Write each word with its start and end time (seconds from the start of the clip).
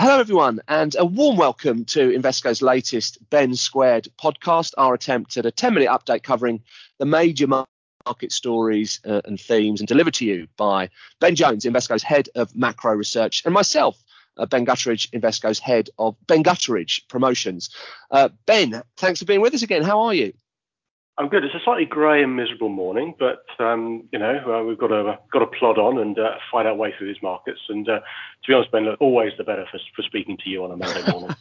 Hello, 0.00 0.18
everyone, 0.18 0.60
and 0.66 0.96
a 0.98 1.04
warm 1.04 1.36
welcome 1.36 1.84
to 1.84 2.10
Invesco's 2.10 2.62
latest 2.62 3.18
Ben 3.28 3.54
Squared 3.54 4.08
podcast, 4.18 4.72
our 4.78 4.94
attempt 4.94 5.36
at 5.36 5.44
a 5.44 5.50
10 5.50 5.74
minute 5.74 5.90
update 5.90 6.22
covering 6.22 6.62
the 6.98 7.04
major 7.04 7.46
market 7.46 8.32
stories 8.32 8.98
uh, 9.04 9.20
and 9.26 9.38
themes 9.38 9.78
and 9.78 9.86
delivered 9.86 10.14
to 10.14 10.24
you 10.24 10.48
by 10.56 10.88
Ben 11.18 11.34
Jones, 11.34 11.66
Invesco's 11.66 12.02
head 12.02 12.30
of 12.34 12.56
macro 12.56 12.94
research, 12.94 13.42
and 13.44 13.52
myself, 13.52 14.02
uh, 14.38 14.46
Ben 14.46 14.64
Gutteridge, 14.64 15.10
Invesco's 15.10 15.58
head 15.58 15.90
of 15.98 16.16
Ben 16.26 16.42
Gutteridge 16.42 17.06
Promotions. 17.08 17.68
Uh, 18.10 18.30
ben, 18.46 18.82
thanks 18.96 19.20
for 19.20 19.26
being 19.26 19.42
with 19.42 19.52
us 19.52 19.62
again. 19.62 19.82
How 19.82 20.00
are 20.00 20.14
you? 20.14 20.32
I'm 21.20 21.28
good. 21.28 21.44
It's 21.44 21.54
a 21.54 21.60
slightly 21.62 21.84
grey 21.84 22.22
and 22.22 22.34
miserable 22.34 22.70
morning, 22.70 23.14
but 23.18 23.44
um, 23.58 24.08
you 24.10 24.18
know 24.18 24.38
uh, 24.46 24.64
we've 24.64 24.78
got 24.78 24.86
to 24.86 25.18
got 25.30 25.40
to 25.40 25.46
plod 25.48 25.76
on 25.76 25.98
and 25.98 26.18
uh, 26.18 26.36
fight 26.50 26.64
our 26.64 26.74
way 26.74 26.94
through 26.96 27.08
these 27.08 27.22
markets. 27.22 27.60
And 27.68 27.86
uh, 27.86 28.00
to 28.00 28.48
be 28.48 28.54
honest, 28.54 28.72
Ben, 28.72 28.86
look, 28.86 28.98
always 29.02 29.32
the 29.36 29.44
better 29.44 29.66
for, 29.70 29.78
for 29.94 30.00
speaking 30.00 30.38
to 30.38 30.48
you 30.48 30.64
on 30.64 30.70
a 30.70 30.78
Monday 30.78 31.12
morning. 31.12 31.36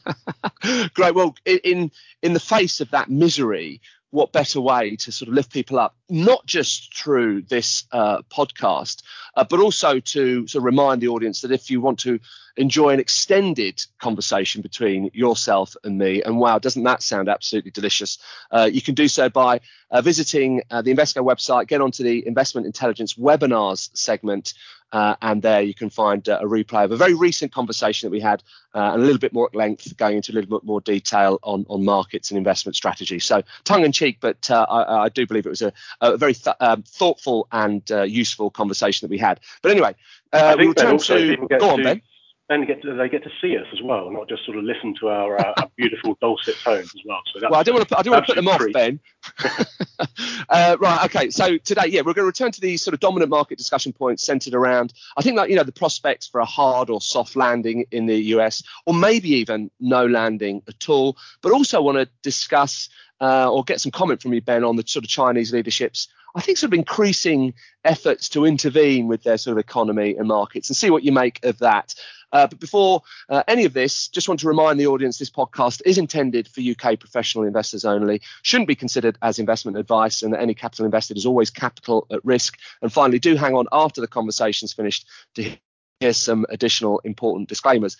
Great. 0.95 1.15
Well, 1.15 1.33
in 1.45 1.91
in 2.21 2.33
the 2.33 2.41
face 2.41 2.81
of 2.81 2.91
that 2.91 3.09
misery, 3.09 3.79
what 4.11 4.31
better 4.31 4.59
way 4.59 4.95
to 4.95 5.11
sort 5.11 5.27
of 5.27 5.35
lift 5.35 5.51
people 5.51 5.77
up, 5.77 5.95
not 6.09 6.45
just 6.45 6.97
through 6.97 7.43
this 7.43 7.83
uh, 7.91 8.21
podcast, 8.23 9.03
uh, 9.35 9.43
but 9.43 9.59
also 9.59 9.99
to 9.99 10.47
sort 10.47 10.61
of 10.61 10.65
remind 10.65 11.01
the 11.01 11.07
audience 11.07 11.41
that 11.41 11.51
if 11.51 11.69
you 11.69 11.79
want 11.79 11.99
to 11.99 12.19
enjoy 12.57 12.89
an 12.89 12.99
extended 12.99 13.85
conversation 13.99 14.61
between 14.61 15.11
yourself 15.13 15.75
and 15.83 15.97
me, 15.97 16.23
and 16.23 16.37
wow, 16.39 16.57
doesn't 16.57 16.83
that 16.83 17.03
sound 17.03 17.29
absolutely 17.29 17.71
delicious? 17.71 18.17
Uh, 18.51 18.69
you 18.71 18.81
can 18.81 18.95
do 18.95 19.07
so 19.07 19.29
by 19.29 19.59
uh, 19.91 20.01
visiting 20.01 20.61
uh, 20.71 20.81
the 20.81 20.93
Invesco 20.93 21.23
website, 21.23 21.67
get 21.67 21.81
onto 21.81 22.03
the 22.03 22.25
Investment 22.27 22.65
Intelligence 22.65 23.13
webinars 23.13 23.89
segment, 23.95 24.53
uh, 24.91 25.15
and 25.21 25.41
there 25.41 25.61
you 25.61 25.73
can 25.73 25.89
find 25.89 26.27
uh, 26.27 26.39
a 26.41 26.45
replay 26.45 26.83
of 26.83 26.91
a 26.91 26.97
very 26.97 27.13
recent 27.13 27.51
conversation 27.51 28.07
that 28.07 28.11
we 28.11 28.19
had, 28.19 28.43
uh, 28.73 28.91
and 28.93 29.01
a 29.01 29.05
little 29.05 29.19
bit 29.19 29.33
more 29.33 29.47
at 29.47 29.55
length, 29.55 29.95
going 29.97 30.17
into 30.17 30.31
a 30.31 30.33
little 30.33 30.59
bit 30.59 30.65
more 30.65 30.81
detail 30.81 31.39
on, 31.43 31.65
on 31.69 31.83
markets 31.85 32.31
and 32.31 32.37
investment 32.37 32.75
strategy. 32.75 33.19
So, 33.19 33.43
tongue 33.63 33.85
in 33.85 33.91
cheek, 33.91 34.17
but 34.19 34.49
uh, 34.49 34.65
I, 34.69 35.05
I, 35.05 35.09
do 35.09 35.25
believe 35.25 35.45
it 35.45 35.49
was 35.49 35.61
a, 35.61 35.73
a 36.01 36.17
very 36.17 36.33
th- 36.33 36.55
um, 36.59 36.83
thoughtful 36.83 37.47
and 37.51 37.89
uh, 37.91 38.03
useful 38.03 38.49
conversation 38.49 39.05
that 39.05 39.11
we 39.11 39.17
had. 39.17 39.39
But 39.61 39.71
anyway, 39.71 39.95
uh, 40.33 40.55
we 40.57 40.67
return 40.67 40.97
to. 40.97 41.37
Go 41.59 41.69
on, 41.69 41.77
to, 41.77 41.83
Ben 41.83 42.01
and 42.49 42.65
get 42.65 42.81
to, 42.81 42.95
they 42.95 43.07
get 43.09 43.23
to 43.23 43.29
see 43.41 43.55
us 43.57 43.67
as 43.71 43.81
well, 43.83 44.09
not 44.09 44.27
just 44.27 44.43
sort 44.43 44.57
of 44.57 44.63
listen 44.63 44.95
to 44.99 45.09
our, 45.09 45.39
uh, 45.39 45.53
our 45.57 45.69
beautiful 45.77 46.17
dulcet 46.19 46.55
tones 46.63 46.91
as 46.95 47.01
well. 47.05 47.21
So 47.31 47.39
well, 47.43 47.59
I 47.59 47.63
don't 47.63 47.75
want 47.75 47.87
to 47.87 47.95
put, 47.95 47.99
I 47.99 48.01
don't 48.01 48.13
want 48.13 48.25
to 48.25 48.33
put 48.33 48.35
them 48.35 48.47
off, 48.47 48.61
Ben. 48.73 48.99
uh, 50.49 50.77
right, 50.79 51.05
okay. 51.05 51.29
So 51.29 51.57
today, 51.59 51.87
yeah, 51.87 52.01
we're 52.01 52.13
going 52.13 52.23
to 52.23 52.25
return 52.25 52.51
to 52.51 52.61
these 52.61 52.81
sort 52.81 52.95
of 52.95 52.99
dominant 52.99 53.29
market 53.29 53.59
discussion 53.59 53.93
points 53.93 54.23
centered 54.23 54.55
around, 54.55 54.93
I 55.15 55.21
think 55.21 55.37
that 55.37 55.49
you 55.49 55.55
know 55.55 55.63
the 55.63 55.71
prospects 55.71 56.27
for 56.27 56.41
a 56.41 56.45
hard 56.45 56.89
or 56.89 57.01
soft 57.01 57.35
landing 57.35 57.85
in 57.91 58.07
the 58.07 58.17
US, 58.33 58.63
or 58.87 58.95
maybe 58.95 59.29
even 59.29 59.69
no 59.79 60.07
landing 60.07 60.63
at 60.67 60.89
all. 60.89 61.17
But 61.41 61.51
also 61.51 61.81
want 61.83 61.99
to 61.99 62.09
discuss 62.23 62.89
uh, 63.21 63.51
or 63.51 63.63
get 63.63 63.79
some 63.79 63.91
comment 63.91 64.21
from 64.21 64.33
you, 64.33 64.41
Ben, 64.41 64.63
on 64.63 64.75
the 64.75 64.83
sort 64.87 65.05
of 65.05 65.09
Chinese 65.09 65.53
leadership's 65.53 66.07
I 66.35 66.41
think, 66.41 66.57
sort 66.57 66.73
of 66.73 66.79
increasing 66.79 67.53
efforts 67.83 68.29
to 68.29 68.45
intervene 68.45 69.07
with 69.07 69.23
their 69.23 69.37
sort 69.37 69.57
of 69.57 69.59
economy 69.59 70.15
and 70.15 70.27
markets 70.27 70.69
and 70.69 70.77
see 70.77 70.89
what 70.89 71.03
you 71.03 71.11
make 71.11 71.43
of 71.43 71.59
that. 71.59 71.95
Uh, 72.31 72.47
but 72.47 72.59
before 72.59 73.01
uh, 73.29 73.43
any 73.47 73.65
of 73.65 73.73
this, 73.73 74.07
just 74.07 74.27
want 74.27 74.39
to 74.39 74.47
remind 74.47 74.79
the 74.79 74.87
audience 74.87 75.17
this 75.17 75.29
podcast 75.29 75.81
is 75.85 75.97
intended 75.97 76.47
for 76.47 76.61
UK 76.61 76.99
professional 76.99 77.43
investors 77.43 77.85
only, 77.85 78.21
shouldn't 78.43 78.67
be 78.67 78.75
considered 78.75 79.17
as 79.21 79.39
investment 79.39 79.77
advice, 79.77 80.21
and 80.21 80.33
that 80.33 80.41
any 80.41 80.53
capital 80.53 80.85
invested 80.85 81.17
is 81.17 81.25
always 81.25 81.49
capital 81.49 82.07
at 82.11 82.23
risk. 82.23 82.57
And 82.81 82.91
finally, 82.91 83.19
do 83.19 83.35
hang 83.35 83.55
on 83.55 83.67
after 83.71 84.01
the 84.01 84.07
conversation's 84.07 84.73
finished 84.73 85.05
to 85.35 85.51
hear 85.99 86.13
some 86.13 86.45
additional 86.49 86.99
important 86.99 87.49
disclaimers. 87.49 87.97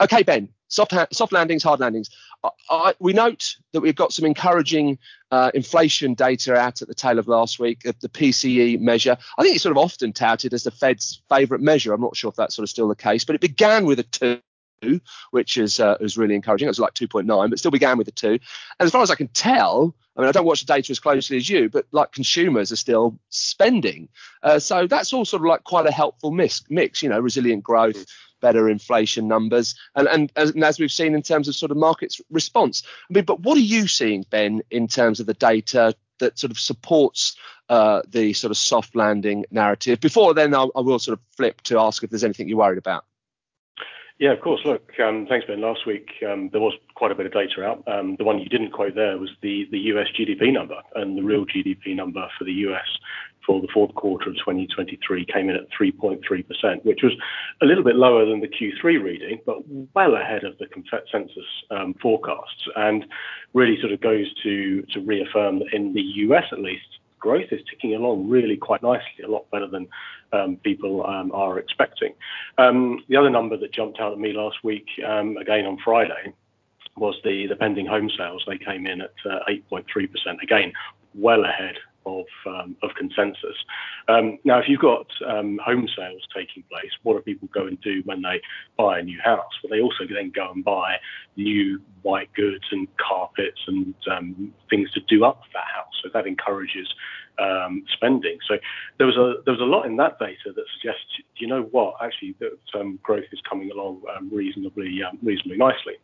Okay, 0.00 0.22
Ben, 0.22 0.48
soft, 0.68 0.92
ha- 0.92 1.06
soft 1.12 1.32
landings, 1.32 1.62
hard 1.62 1.80
landings. 1.80 2.10
I, 2.70 2.94
we 2.98 3.12
note 3.12 3.56
that 3.72 3.80
we've 3.80 3.94
got 3.94 4.12
some 4.12 4.24
encouraging 4.24 4.98
uh, 5.30 5.50
inflation 5.54 6.14
data 6.14 6.54
out 6.56 6.82
at 6.82 6.88
the 6.88 6.94
tail 6.94 7.18
of 7.18 7.28
last 7.28 7.58
week, 7.58 7.82
the 7.82 8.08
PCE 8.08 8.80
measure. 8.80 9.16
I 9.38 9.42
think 9.42 9.54
it's 9.54 9.62
sort 9.62 9.76
of 9.76 9.78
often 9.78 10.12
touted 10.12 10.52
as 10.52 10.64
the 10.64 10.70
Fed's 10.70 11.22
favourite 11.28 11.62
measure. 11.62 11.92
I'm 11.92 12.00
not 12.00 12.16
sure 12.16 12.30
if 12.30 12.36
that's 12.36 12.56
sort 12.56 12.64
of 12.64 12.70
still 12.70 12.88
the 12.88 12.96
case, 12.96 13.24
but 13.24 13.34
it 13.34 13.40
began 13.40 13.86
with 13.86 14.00
a 14.00 14.04
two 14.04 14.40
which 15.30 15.56
is 15.56 15.80
uh, 15.80 15.96
is 16.00 16.18
really 16.18 16.34
encouraging. 16.34 16.66
It 16.66 16.70
was 16.70 16.80
like 16.80 16.94
2.9, 16.94 17.50
but 17.50 17.58
still 17.58 17.70
began 17.70 17.98
with 17.98 18.08
a 18.08 18.12
two. 18.12 18.32
And 18.32 18.40
as 18.80 18.90
far 18.90 19.02
as 19.02 19.10
I 19.10 19.14
can 19.14 19.28
tell, 19.28 19.94
I 20.16 20.20
mean, 20.20 20.28
I 20.28 20.32
don't 20.32 20.44
watch 20.44 20.60
the 20.60 20.72
data 20.72 20.90
as 20.90 21.00
closely 21.00 21.36
as 21.36 21.48
you, 21.48 21.68
but 21.68 21.86
like 21.92 22.12
consumers 22.12 22.72
are 22.72 22.76
still 22.76 23.18
spending. 23.30 24.08
Uh, 24.42 24.58
so 24.58 24.86
that's 24.86 25.12
all 25.12 25.24
sort 25.24 25.42
of 25.42 25.46
like 25.46 25.64
quite 25.64 25.86
a 25.86 25.92
helpful 25.92 26.30
mix. 26.30 26.64
Mix, 26.68 27.02
you 27.02 27.08
know, 27.08 27.20
resilient 27.20 27.62
growth, 27.62 28.04
better 28.42 28.68
inflation 28.68 29.26
numbers, 29.26 29.74
and, 29.94 30.06
and 30.08 30.30
as, 30.36 30.50
and 30.50 30.62
as 30.62 30.78
we've 30.78 30.92
seen 30.92 31.14
in 31.14 31.22
terms 31.22 31.48
of 31.48 31.56
sort 31.56 31.70
of 31.70 31.78
markets 31.78 32.20
response. 32.30 32.82
I 33.08 33.14
mean, 33.14 33.24
but 33.24 33.40
what 33.40 33.56
are 33.56 33.60
you 33.60 33.88
seeing, 33.88 34.26
Ben, 34.28 34.60
in 34.70 34.88
terms 34.88 35.20
of 35.20 35.26
the 35.26 35.34
data 35.34 35.94
that 36.18 36.38
sort 36.38 36.50
of 36.50 36.58
supports 36.58 37.36
uh, 37.70 38.02
the 38.06 38.34
sort 38.34 38.50
of 38.50 38.58
soft 38.58 38.94
landing 38.94 39.46
narrative? 39.50 40.00
Before 40.00 40.34
then, 40.34 40.54
I'll, 40.54 40.70
I 40.76 40.80
will 40.80 40.98
sort 40.98 41.18
of 41.18 41.24
flip 41.36 41.62
to 41.62 41.78
ask 41.78 42.02
if 42.02 42.10
there's 42.10 42.24
anything 42.24 42.48
you're 42.48 42.58
worried 42.58 42.78
about. 42.78 43.06
Yeah, 44.22 44.34
of 44.34 44.40
course. 44.40 44.60
Look, 44.64 44.88
um, 45.00 45.26
thanks, 45.28 45.48
Ben. 45.48 45.60
Last 45.60 45.84
week 45.84 46.08
um, 46.30 46.48
there 46.52 46.60
was 46.60 46.74
quite 46.94 47.10
a 47.10 47.14
bit 47.16 47.26
of 47.26 47.32
data 47.32 47.64
out. 47.64 47.82
Um, 47.88 48.14
the 48.20 48.24
one 48.24 48.38
you 48.38 48.48
didn't 48.48 48.70
quote 48.70 48.94
there 48.94 49.18
was 49.18 49.30
the, 49.42 49.66
the 49.72 49.78
US 49.90 50.06
GDP 50.16 50.52
number, 50.52 50.76
and 50.94 51.18
the 51.18 51.22
real 51.22 51.44
GDP 51.44 51.96
number 51.96 52.24
for 52.38 52.44
the 52.44 52.52
US 52.70 52.86
for 53.44 53.60
the 53.60 53.66
fourth 53.74 53.92
quarter 53.96 54.30
of 54.30 54.36
2023 54.36 55.26
came 55.26 55.50
in 55.50 55.56
at 55.56 55.66
3.3%, 55.76 56.84
which 56.84 57.00
was 57.02 57.14
a 57.62 57.66
little 57.66 57.82
bit 57.82 57.96
lower 57.96 58.24
than 58.24 58.40
the 58.40 58.46
Q3 58.46 59.02
reading, 59.02 59.40
but 59.44 59.56
well 59.92 60.14
ahead 60.14 60.44
of 60.44 60.56
the 60.58 60.66
consensus 60.68 61.42
forecasts, 62.00 62.68
and 62.76 63.04
really 63.54 63.76
sort 63.80 63.92
of 63.92 64.00
goes 64.00 64.32
to 64.44 64.84
reaffirm 65.04 65.58
that 65.58 65.72
in 65.72 65.94
the 65.94 66.02
US 66.28 66.44
at 66.52 66.60
least, 66.60 67.00
growth 67.22 67.50
is 67.52 67.60
ticking 67.70 67.94
along 67.94 68.28
really 68.28 68.56
quite 68.56 68.82
nicely, 68.82 69.24
a 69.24 69.28
lot 69.28 69.50
better 69.50 69.68
than 69.68 69.88
um, 70.32 70.56
people 70.56 71.06
um, 71.06 71.32
are 71.32 71.58
expecting. 71.58 72.12
Um, 72.58 73.02
the 73.08 73.16
other 73.16 73.30
number 73.30 73.56
that 73.56 73.72
jumped 73.72 74.00
out 74.00 74.12
at 74.12 74.18
me 74.18 74.32
last 74.32 74.58
week, 74.62 74.86
um, 75.06 75.38
again 75.38 75.64
on 75.64 75.78
Friday, 75.82 76.34
was 76.96 77.14
the, 77.24 77.46
the 77.46 77.56
pending 77.56 77.86
home 77.86 78.10
sales. 78.18 78.44
They 78.46 78.58
came 78.58 78.86
in 78.86 79.00
at 79.00 79.14
uh, 79.24 79.38
8.3%, 79.48 80.42
again, 80.42 80.72
well 81.14 81.44
ahead 81.44 81.76
of, 82.06 82.26
um, 82.46 82.76
of 82.82 82.90
consensus. 82.96 83.56
Um, 84.08 84.38
now, 84.44 84.58
if 84.58 84.68
you've 84.68 84.80
got 84.80 85.06
um, 85.26 85.58
home 85.64 85.88
sales 85.96 86.22
taking 86.34 86.62
place, 86.70 86.90
what 87.02 87.14
do 87.14 87.20
people 87.22 87.48
go 87.52 87.66
and 87.66 87.80
do 87.80 88.02
when 88.04 88.22
they 88.22 88.40
buy 88.76 88.98
a 88.98 89.02
new 89.02 89.20
house? 89.22 89.52
Well, 89.62 89.70
they 89.70 89.80
also 89.80 90.04
then 90.12 90.32
go 90.34 90.50
and 90.52 90.64
buy 90.64 90.96
new 91.36 91.80
white 92.02 92.32
goods 92.34 92.64
and 92.70 92.88
carpets 92.96 93.60
and 93.66 93.94
things 94.68 94.90
to 94.92 95.00
do 95.08 95.24
up 95.24 95.42
that 95.52 95.64
house. 95.74 95.94
So 96.02 96.10
that 96.12 96.26
encourages 96.26 96.88
spending. 97.92 98.38
So 98.48 98.56
there 98.98 99.06
was 99.06 99.16
a 99.16 99.42
there 99.44 99.52
was 99.52 99.60
a 99.60 99.64
lot 99.64 99.86
in 99.86 99.96
that 99.96 100.18
data 100.18 100.52
that 100.54 100.64
suggests, 100.74 101.06
you 101.36 101.46
know 101.46 101.62
what, 101.70 101.94
actually 102.02 102.34
that 102.40 102.52
growth 103.02 103.24
is 103.32 103.40
coming 103.48 103.70
along 103.70 104.02
reasonably 104.30 105.00
reasonably 105.22 105.56
nicely. 105.56 105.94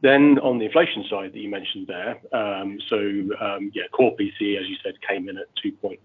Then 0.00 0.38
on 0.40 0.58
the 0.58 0.66
inflation 0.66 1.04
side 1.10 1.32
that 1.32 1.38
you 1.38 1.50
mentioned 1.50 1.88
there, 1.88 2.20
um, 2.32 2.78
so 2.88 2.96
um, 3.40 3.72
yeah, 3.74 3.88
core 3.92 4.14
PCE, 4.16 4.60
as 4.60 4.68
you 4.68 4.76
said, 4.82 4.94
came 5.06 5.28
in 5.28 5.36
at 5.38 5.46
2.9%, 5.64 5.98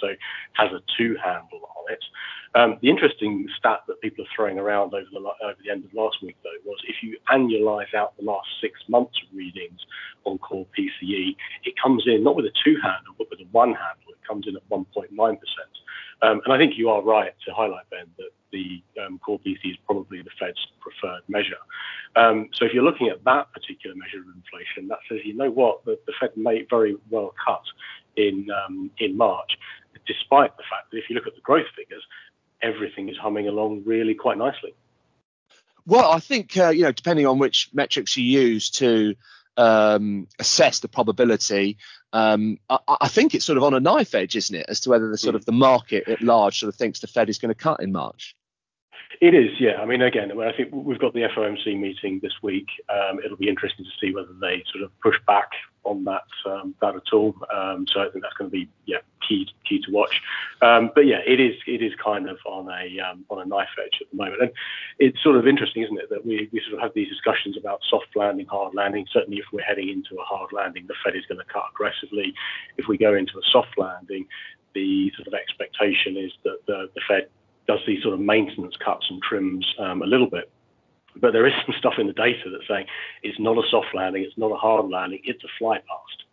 so 0.00 0.08
has 0.54 0.72
a 0.72 0.80
two 0.98 1.16
handle 1.22 1.60
on 1.76 1.92
it. 1.92 2.04
Um, 2.54 2.78
the 2.82 2.90
interesting 2.90 3.46
stat 3.56 3.80
that 3.86 4.00
people 4.00 4.24
are 4.24 4.28
throwing 4.34 4.58
around 4.58 4.92
over 4.92 5.06
the 5.10 5.18
over 5.18 5.56
the 5.64 5.70
end 5.70 5.84
of 5.84 5.94
last 5.94 6.18
week, 6.22 6.36
though, 6.42 6.50
was 6.64 6.78
if 6.86 6.96
you 7.02 7.16
annualize 7.30 7.94
out 7.94 8.16
the 8.18 8.24
last 8.24 8.48
six 8.60 8.78
months 8.88 9.18
of 9.22 9.36
readings 9.36 9.80
on 10.24 10.38
core 10.38 10.66
PCE, 10.76 11.36
it 11.64 11.74
comes 11.82 12.04
in 12.06 12.24
not 12.24 12.36
with 12.36 12.46
a 12.46 12.52
two 12.64 12.76
handle, 12.82 13.14
but 13.16 13.30
with 13.30 13.40
a 13.40 13.46
one 13.52 13.70
handle. 13.70 14.10
It 14.10 14.26
comes 14.26 14.46
in 14.48 14.56
at 14.56 14.68
1.9%. 14.68 15.38
Um, 16.22 16.40
and 16.44 16.52
I 16.52 16.58
think 16.58 16.74
you 16.76 16.90
are 16.90 17.02
right 17.02 17.32
to 17.46 17.54
highlight, 17.54 17.88
Ben, 17.90 18.06
that 18.18 18.30
the 18.52 18.82
um, 19.04 19.18
core 19.18 19.40
PCE 19.40 19.72
is 19.72 19.76
probably 19.86 20.22
the 20.22 20.30
Fed's 20.38 20.66
preferred 20.80 21.22
measure. 21.28 21.56
Um, 22.14 22.48
so 22.52 22.64
if 22.64 22.72
you're 22.72 22.84
looking 22.84 23.08
at 23.08 23.24
that 23.24 23.52
particular 23.52 23.96
measure 23.96 24.18
of 24.18 24.26
inflation, 24.36 24.88
that 24.88 24.98
says, 25.08 25.20
you 25.24 25.34
know 25.34 25.50
what, 25.50 25.84
the, 25.84 25.98
the 26.06 26.12
Fed 26.20 26.36
may 26.36 26.66
very 26.68 26.96
well 27.10 27.34
cut 27.44 27.62
in 28.16 28.46
um, 28.50 28.90
in 28.98 29.16
March, 29.16 29.58
despite 30.06 30.56
the 30.56 30.64
fact 30.70 30.90
that 30.90 30.98
if 30.98 31.04
you 31.08 31.16
look 31.16 31.26
at 31.26 31.34
the 31.34 31.40
growth 31.40 31.66
figures, 31.76 32.02
everything 32.62 33.08
is 33.08 33.16
humming 33.16 33.48
along 33.48 33.82
really 33.84 34.14
quite 34.14 34.38
nicely. 34.38 34.74
Well, 35.86 36.10
I 36.10 36.20
think 36.20 36.56
uh, 36.56 36.68
you 36.68 36.82
know, 36.82 36.92
depending 36.92 37.26
on 37.26 37.38
which 37.38 37.70
metrics 37.72 38.16
you 38.16 38.24
use 38.24 38.70
to 38.70 39.16
um, 39.56 40.28
assess 40.38 40.78
the 40.80 40.88
probability, 40.88 41.78
um, 42.12 42.58
I, 42.68 42.78
I, 42.88 43.08
think 43.08 43.34
it's 43.34 43.44
sort 43.44 43.58
of 43.58 43.64
on 43.64 43.74
a 43.74 43.80
knife 43.80 44.14
edge, 44.14 44.36
isn't 44.36 44.54
it, 44.54 44.66
as 44.68 44.80
to 44.80 44.90
whether 44.90 45.10
the 45.10 45.18
sort 45.18 45.34
of 45.34 45.44
the 45.44 45.52
market 45.52 46.08
at 46.08 46.22
large 46.22 46.60
sort 46.60 46.68
of 46.68 46.76
thinks 46.76 47.00
the 47.00 47.06
Fed 47.06 47.28
is 47.28 47.38
going 47.38 47.50
to 47.50 47.54
cut 47.54 47.82
in 47.82 47.92
March. 47.92 48.36
It 49.20 49.34
is, 49.34 49.60
yeah. 49.60 49.80
I 49.80 49.86
mean, 49.86 50.02
again, 50.02 50.32
I 50.40 50.52
think 50.52 50.70
we've 50.72 50.98
got 50.98 51.14
the 51.14 51.28
FOMC 51.36 51.78
meeting 51.78 52.18
this 52.22 52.32
week. 52.42 52.66
Um, 52.88 53.20
it'll 53.24 53.36
be 53.36 53.48
interesting 53.48 53.84
to 53.84 53.90
see 54.00 54.12
whether 54.12 54.32
they 54.40 54.64
sort 54.72 54.82
of 54.82 54.90
push 55.00 55.16
back 55.26 55.48
on 55.84 56.04
that 56.04 56.24
um, 56.46 56.74
that 56.80 56.94
at 56.94 57.12
all. 57.12 57.34
Um, 57.52 57.86
so 57.88 58.00
I 58.00 58.08
think 58.08 58.22
that's 58.22 58.34
going 58.34 58.50
to 58.50 58.52
be 58.52 58.68
yeah 58.86 58.98
key 59.26 59.48
key 59.68 59.80
to 59.82 59.90
watch. 59.90 60.20
Um, 60.60 60.90
but 60.94 61.06
yeah, 61.06 61.20
it 61.26 61.40
is 61.40 61.54
it 61.66 61.82
is 61.82 61.92
kind 62.02 62.28
of 62.28 62.38
on 62.46 62.68
a 62.68 63.00
um, 63.00 63.24
on 63.30 63.40
a 63.40 63.44
knife 63.44 63.68
edge 63.78 63.98
at 64.00 64.10
the 64.10 64.16
moment. 64.16 64.42
And 64.42 64.50
it's 64.98 65.22
sort 65.22 65.36
of 65.36 65.46
interesting, 65.46 65.82
isn't 65.82 65.98
it, 65.98 66.10
that 66.10 66.24
we, 66.24 66.48
we 66.52 66.60
sort 66.60 66.74
of 66.74 66.80
have 66.80 66.94
these 66.94 67.08
discussions 67.08 67.56
about 67.56 67.80
soft 67.88 68.16
landing, 68.16 68.46
hard 68.46 68.74
landing. 68.74 69.06
Certainly, 69.12 69.38
if 69.38 69.46
we're 69.52 69.62
heading 69.62 69.88
into 69.88 70.20
a 70.20 70.24
hard 70.24 70.52
landing, 70.52 70.86
the 70.86 70.94
Fed 71.04 71.16
is 71.16 71.26
going 71.26 71.38
to 71.38 71.52
cut 71.52 71.64
aggressively. 71.72 72.34
If 72.76 72.86
we 72.88 72.98
go 72.98 73.14
into 73.14 73.38
a 73.38 73.42
soft 73.50 73.76
landing, 73.78 74.26
the 74.74 75.12
sort 75.16 75.28
of 75.28 75.34
expectation 75.34 76.16
is 76.16 76.32
that 76.44 76.58
the, 76.66 76.88
the 76.94 77.00
Fed 77.06 77.28
does 77.66 77.80
these 77.86 78.02
sort 78.02 78.14
of 78.14 78.20
maintenance 78.20 78.74
cuts 78.84 79.06
and 79.10 79.22
trims 79.22 79.66
um, 79.78 80.02
a 80.02 80.06
little 80.06 80.28
bit. 80.28 80.50
But 81.14 81.32
there 81.32 81.46
is 81.46 81.52
some 81.66 81.74
stuff 81.78 81.94
in 81.98 82.06
the 82.06 82.12
data 82.12 82.50
that's 82.50 82.66
saying 82.66 82.86
it's 83.22 83.38
not 83.38 83.58
a 83.58 83.62
soft 83.70 83.94
landing, 83.94 84.22
it's 84.22 84.38
not 84.38 84.50
a 84.50 84.56
hard 84.56 84.88
landing, 84.88 85.20
it's 85.24 85.44
a 85.44 85.48
fly 85.58 85.76
past. 85.76 86.24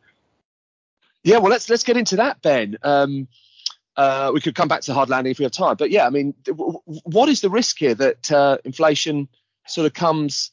Yeah, 1.23 1.37
well, 1.39 1.51
let's 1.51 1.69
let's 1.69 1.83
get 1.83 1.97
into 1.97 2.15
that, 2.17 2.41
Ben. 2.41 2.77
Um, 2.81 3.27
uh, 3.97 4.31
we 4.33 4.39
could 4.39 4.55
come 4.55 4.69
back 4.69 4.81
to 4.81 4.93
hard 4.93 5.09
landing 5.09 5.31
if 5.31 5.39
we 5.39 5.43
have 5.43 5.51
time, 5.51 5.75
but 5.77 5.91
yeah, 5.91 6.07
I 6.07 6.09
mean, 6.09 6.33
w- 6.45 6.79
what 6.85 7.27
is 7.27 7.41
the 7.41 7.49
risk 7.49 7.77
here 7.77 7.93
that 7.95 8.31
uh, 8.31 8.57
inflation 8.63 9.27
sort 9.67 9.85
of 9.85 9.93
comes 9.93 10.51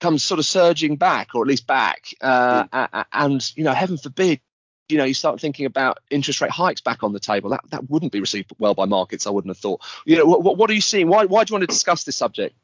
comes 0.00 0.24
sort 0.24 0.40
of 0.40 0.46
surging 0.46 0.96
back, 0.96 1.28
or 1.34 1.42
at 1.42 1.48
least 1.48 1.68
back, 1.68 2.06
uh, 2.20 2.64
yeah. 2.72 3.04
and 3.12 3.52
you 3.56 3.62
know, 3.62 3.72
heaven 3.72 3.96
forbid, 3.96 4.40
you 4.88 4.98
know, 4.98 5.04
you 5.04 5.14
start 5.14 5.40
thinking 5.40 5.66
about 5.66 5.98
interest 6.10 6.40
rate 6.40 6.50
hikes 6.50 6.80
back 6.80 7.02
on 7.02 7.12
the 7.12 7.20
table. 7.20 7.50
That 7.50 7.62
that 7.70 7.88
wouldn't 7.90 8.12
be 8.12 8.20
received 8.20 8.52
well 8.58 8.74
by 8.74 8.84
markets. 8.84 9.26
I 9.26 9.30
wouldn't 9.30 9.50
have 9.50 9.58
thought. 9.58 9.80
You 10.04 10.16
know, 10.16 10.26
what, 10.26 10.56
what 10.56 10.70
are 10.70 10.74
you 10.74 10.80
seeing? 10.80 11.08
Why 11.08 11.24
why 11.24 11.44
do 11.44 11.52
you 11.52 11.54
want 11.54 11.62
to 11.62 11.74
discuss 11.74 12.04
this 12.04 12.16
subject? 12.16 12.54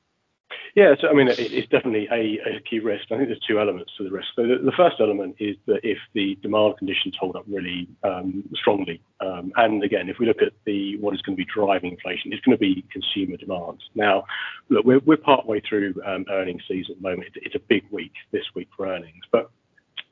Yeah, 0.74 0.94
so 1.00 1.08
I 1.08 1.12
mean, 1.12 1.28
it, 1.28 1.38
it's 1.38 1.68
definitely 1.68 2.08
a, 2.10 2.56
a, 2.56 2.60
key 2.60 2.78
risk. 2.78 3.10
I 3.10 3.16
think 3.16 3.28
there's 3.28 3.40
two 3.40 3.58
elements 3.58 3.92
to 3.98 4.04
the 4.04 4.10
risk. 4.10 4.28
So 4.36 4.42
the, 4.42 4.58
the 4.64 4.72
first 4.76 4.96
element 5.00 5.36
is 5.38 5.56
that 5.66 5.80
if 5.82 5.98
the 6.14 6.38
demand 6.40 6.78
conditions 6.78 7.16
hold 7.18 7.36
up 7.36 7.44
really 7.48 7.88
um, 8.04 8.44
strongly, 8.54 9.02
um, 9.20 9.52
and 9.56 9.82
again, 9.82 10.08
if 10.08 10.18
we 10.18 10.26
look 10.26 10.40
at 10.42 10.52
the 10.64 10.96
what 10.98 11.14
is 11.14 11.22
going 11.22 11.36
to 11.36 11.44
be 11.44 11.50
driving 11.52 11.92
inflation, 11.92 12.32
it's 12.32 12.44
going 12.44 12.56
to 12.56 12.60
be 12.60 12.84
consumer 12.92 13.36
demand. 13.36 13.82
Now, 13.94 14.24
look, 14.68 14.84
we're, 14.84 15.00
we're 15.00 15.16
partway 15.16 15.60
through 15.60 15.94
um, 16.06 16.24
earnings 16.30 16.62
season 16.68 16.92
at 16.92 17.02
the 17.02 17.08
moment. 17.08 17.28
It's, 17.34 17.46
it's 17.46 17.54
a 17.56 17.66
big 17.68 17.84
week 17.90 18.12
this 18.30 18.44
week 18.54 18.68
for 18.76 18.86
earnings, 18.86 19.24
but 19.32 19.50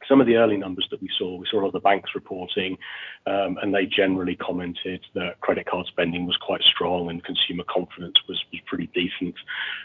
some 0.08 0.20
of 0.20 0.26
the 0.26 0.36
early 0.36 0.56
numbers 0.56 0.86
that 0.90 1.00
we 1.00 1.08
saw, 1.18 1.36
we 1.36 1.46
saw 1.50 1.70
the 1.70 1.80
banks 1.80 2.10
reporting, 2.14 2.78
um, 3.26 3.58
and 3.62 3.74
they 3.74 3.86
generally 3.86 4.36
commented 4.36 5.04
that 5.14 5.40
credit 5.40 5.66
card 5.66 5.86
spending 5.86 6.26
was 6.26 6.36
quite 6.36 6.62
strong 6.62 7.10
and 7.10 7.24
consumer 7.24 7.64
confidence 7.68 8.16
was, 8.28 8.42
pretty 8.66 8.88
decent. 8.94 9.34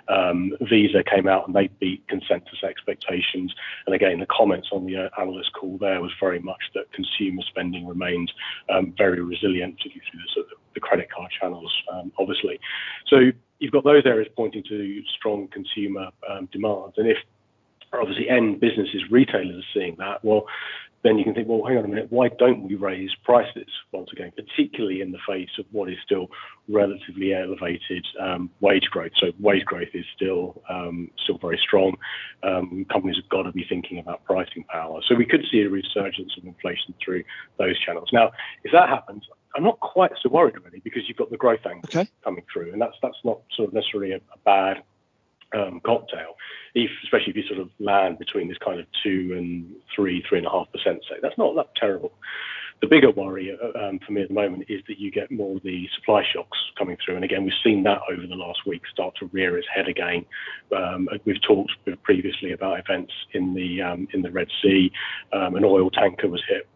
Um, 0.08 0.54
Visa 0.62 1.04
came 1.04 1.28
out 1.28 1.46
and 1.46 1.56
they 1.56 1.68
beat 1.80 2.08
consensus 2.08 2.64
expectations. 2.64 3.54
And 3.86 3.94
again, 3.94 4.20
the 4.20 4.26
comments 4.26 4.70
on 4.72 4.86
the 4.86 4.98
uh, 4.98 5.10
analyst 5.22 5.52
call 5.54 5.78
there 5.78 6.02
was 6.02 6.12
very 6.20 6.40
much 6.40 6.62
that 6.74 6.92
consumer 6.94 7.44
spending 7.48 7.86
remained 7.86 8.32
um, 8.70 8.94
very 8.98 9.22
resilient, 9.22 9.78
particularly 9.78 10.08
through 10.34 10.44
the, 10.74 10.80
credit 10.80 11.12
card 11.12 11.30
channels, 11.40 11.72
obviously. 12.18 12.60
So 13.06 13.32
you've 13.60 13.72
got 13.72 13.84
those 13.84 14.06
areas 14.06 14.28
pointing 14.36 14.64
to 14.64 15.04
strong 15.16 15.48
consumer 15.50 16.10
um, 16.28 16.50
demand. 16.52 16.94
And 16.98 17.08
if 17.08 17.18
obviously 18.00 18.30
end 18.30 18.60
businesses, 18.60 19.04
retailers 19.10 19.64
are 19.64 19.80
seeing 19.80 19.96
that. 20.00 20.24
Well, 20.24 20.46
then 21.04 21.18
you 21.18 21.24
can 21.24 21.34
think, 21.34 21.48
well, 21.48 21.64
hang 21.68 21.78
on 21.78 21.86
a 21.86 21.88
minute, 21.88 22.08
why 22.12 22.30
don't 22.38 22.68
we 22.68 22.76
raise 22.76 23.10
prices 23.24 23.68
once 23.92 24.10
again, 24.14 24.32
particularly 24.36 25.02
in 25.02 25.12
the 25.12 25.18
face 25.28 25.50
of 25.58 25.66
what 25.72 25.90
is 25.90 25.98
still 26.06 26.28
relatively 26.70 27.34
elevated 27.34 28.06
um, 28.20 28.52
wage 28.60 28.86
growth? 28.92 29.12
So 29.20 29.32
wage 29.40 29.66
growth 29.66 29.90
is 29.94 30.06
still 30.16 30.62
um, 30.70 31.10
still 31.24 31.40
very 31.40 31.60
strong. 31.62 31.96
Um, 32.44 32.86
companies 32.92 33.16
have 33.16 33.30
got 33.30 33.44
to 33.44 33.52
be 33.52 33.66
thinking 33.68 33.98
about 33.98 34.24
pricing 34.26 34.64
power. 34.66 35.02
So 35.08 35.16
we 35.16 35.26
could 35.26 35.44
see 35.52 35.62
a 35.62 35.70
resurgence 35.70 36.34
of 36.38 36.46
inflation 36.46 36.94
through 37.04 37.24
those 37.58 37.80
channels. 37.80 38.10
Now, 38.14 38.32
if 38.64 38.72
that 38.72 38.88
happens, 38.88 39.24
I'm 39.56 39.64
not 39.64 39.80
quite 39.80 40.12
so 40.22 40.30
worried 40.30 40.56
really 40.64 40.82
because 40.84 41.04
you've 41.08 41.18
got 41.18 41.32
the 41.32 41.38
growth 41.38 41.66
angle 41.66 41.90
coming 42.24 42.44
through, 42.54 42.74
and 42.74 42.82
that's 42.82 42.96
that's 43.02 43.18
not 43.24 43.40
sort 43.56 43.70
of 43.70 43.74
necessarily 43.74 44.12
a, 44.12 44.18
a 44.18 44.38
bad 44.46 44.84
um, 45.54 45.82
cocktail, 45.86 46.36
if, 46.76 46.90
especially 47.04 47.32
if 47.32 47.36
you 47.36 47.44
sort 47.48 47.60
of 47.60 47.70
land 47.80 48.20
between 48.20 48.48
this 48.48 48.58
kind 48.64 48.80
of 48.80 48.86
two 49.04 49.34
and 49.38 49.76
three, 49.96 50.24
three 50.28 50.40
and 50.40 50.48
a 50.48 50.50
half 50.50 50.72
percent, 50.72 51.02
say 51.10 51.18
that's 51.22 51.38
not 51.38 51.56
that 51.56 51.68
terrible. 51.76 52.12
The 52.82 52.88
bigger 52.88 53.12
worry 53.12 53.56
uh, 53.56 53.78
um, 53.78 54.00
for 54.06 54.12
me 54.12 54.24
at 54.24 54.30
the 54.30 54.34
moment 54.34 54.66
is 54.68 54.82
that 54.88 54.98
you 54.98 55.12
get 55.12 55.30
more 55.30 55.58
of 55.58 55.64
the 55.64 55.88
supply 55.96 56.24
shocks 56.34 56.58
coming 56.78 56.98
through, 57.04 57.16
and 57.16 57.24
again 57.24 57.44
we've 57.44 57.54
seen 57.64 57.84
that 57.84 58.00
over 58.12 58.26
the 58.26 58.36
last 58.36 58.66
week 58.66 58.82
start 58.92 59.14
to 59.20 59.28
rear 59.28 59.58
its 59.58 59.68
head 59.74 59.88
again. 59.88 60.26
Um, 60.76 61.08
we've 61.26 61.42
talked 61.44 61.74
previously 62.02 62.54
about 62.54 62.80
events 62.80 63.14
in 63.34 63.54
the 63.54 63.82
um, 63.84 64.08
in 64.14 64.24
the 64.24 64.32
Red 64.32 64.48
Sea. 64.64 64.92
Um, 65.32 65.56
an 65.56 65.64
oil 65.64 65.92
tanker 65.92 66.28
was 66.28 66.42
hit 66.50 66.68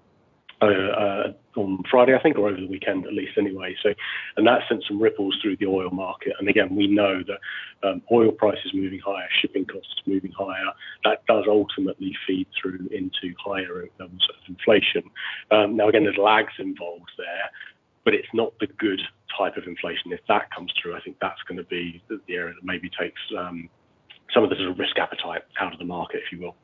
uh, 0.73 1.33
on 1.59 1.83
Friday, 1.89 2.15
I 2.15 2.21
think, 2.21 2.37
or 2.37 2.47
over 2.49 2.59
the 2.59 2.67
weekend 2.67 3.05
at 3.05 3.13
least, 3.13 3.37
anyway. 3.37 3.75
So, 3.81 3.93
and 4.37 4.45
that 4.47 4.61
sent 4.67 4.83
some 4.87 5.01
ripples 5.01 5.37
through 5.41 5.57
the 5.57 5.67
oil 5.67 5.89
market. 5.89 6.33
And 6.39 6.49
again, 6.49 6.75
we 6.75 6.87
know 6.87 7.23
that 7.23 7.87
um, 7.87 8.01
oil 8.11 8.31
prices 8.31 8.71
moving 8.73 8.99
higher, 8.99 9.27
shipping 9.41 9.65
costs 9.65 10.01
moving 10.05 10.31
higher, 10.31 10.71
that 11.03 11.25
does 11.27 11.45
ultimately 11.47 12.15
feed 12.27 12.47
through 12.59 12.87
into 12.91 13.35
higher 13.43 13.87
levels 13.99 14.27
of 14.29 14.49
inflation. 14.49 15.03
Um, 15.51 15.75
now, 15.75 15.89
again, 15.89 16.03
there's 16.03 16.17
lags 16.17 16.53
involved 16.59 17.11
there, 17.17 17.49
but 18.03 18.13
it's 18.13 18.27
not 18.33 18.53
the 18.59 18.67
good 18.67 19.01
type 19.37 19.57
of 19.57 19.65
inflation. 19.65 20.11
If 20.11 20.21
that 20.27 20.53
comes 20.53 20.71
through, 20.81 20.95
I 20.95 21.01
think 21.01 21.17
that's 21.21 21.41
going 21.47 21.57
to 21.57 21.63
be 21.63 22.01
the, 22.07 22.19
the 22.27 22.35
area 22.35 22.53
that 22.53 22.65
maybe 22.65 22.89
takes 22.89 23.21
um, 23.37 23.69
some 24.33 24.43
of 24.43 24.49
the 24.49 24.55
sort 24.55 24.69
of 24.69 24.79
risk 24.79 24.97
appetite 24.97 25.43
out 25.59 25.73
of 25.73 25.79
the 25.79 25.85
market, 25.85 26.21
if 26.25 26.31
you 26.31 26.43
will. 26.43 26.55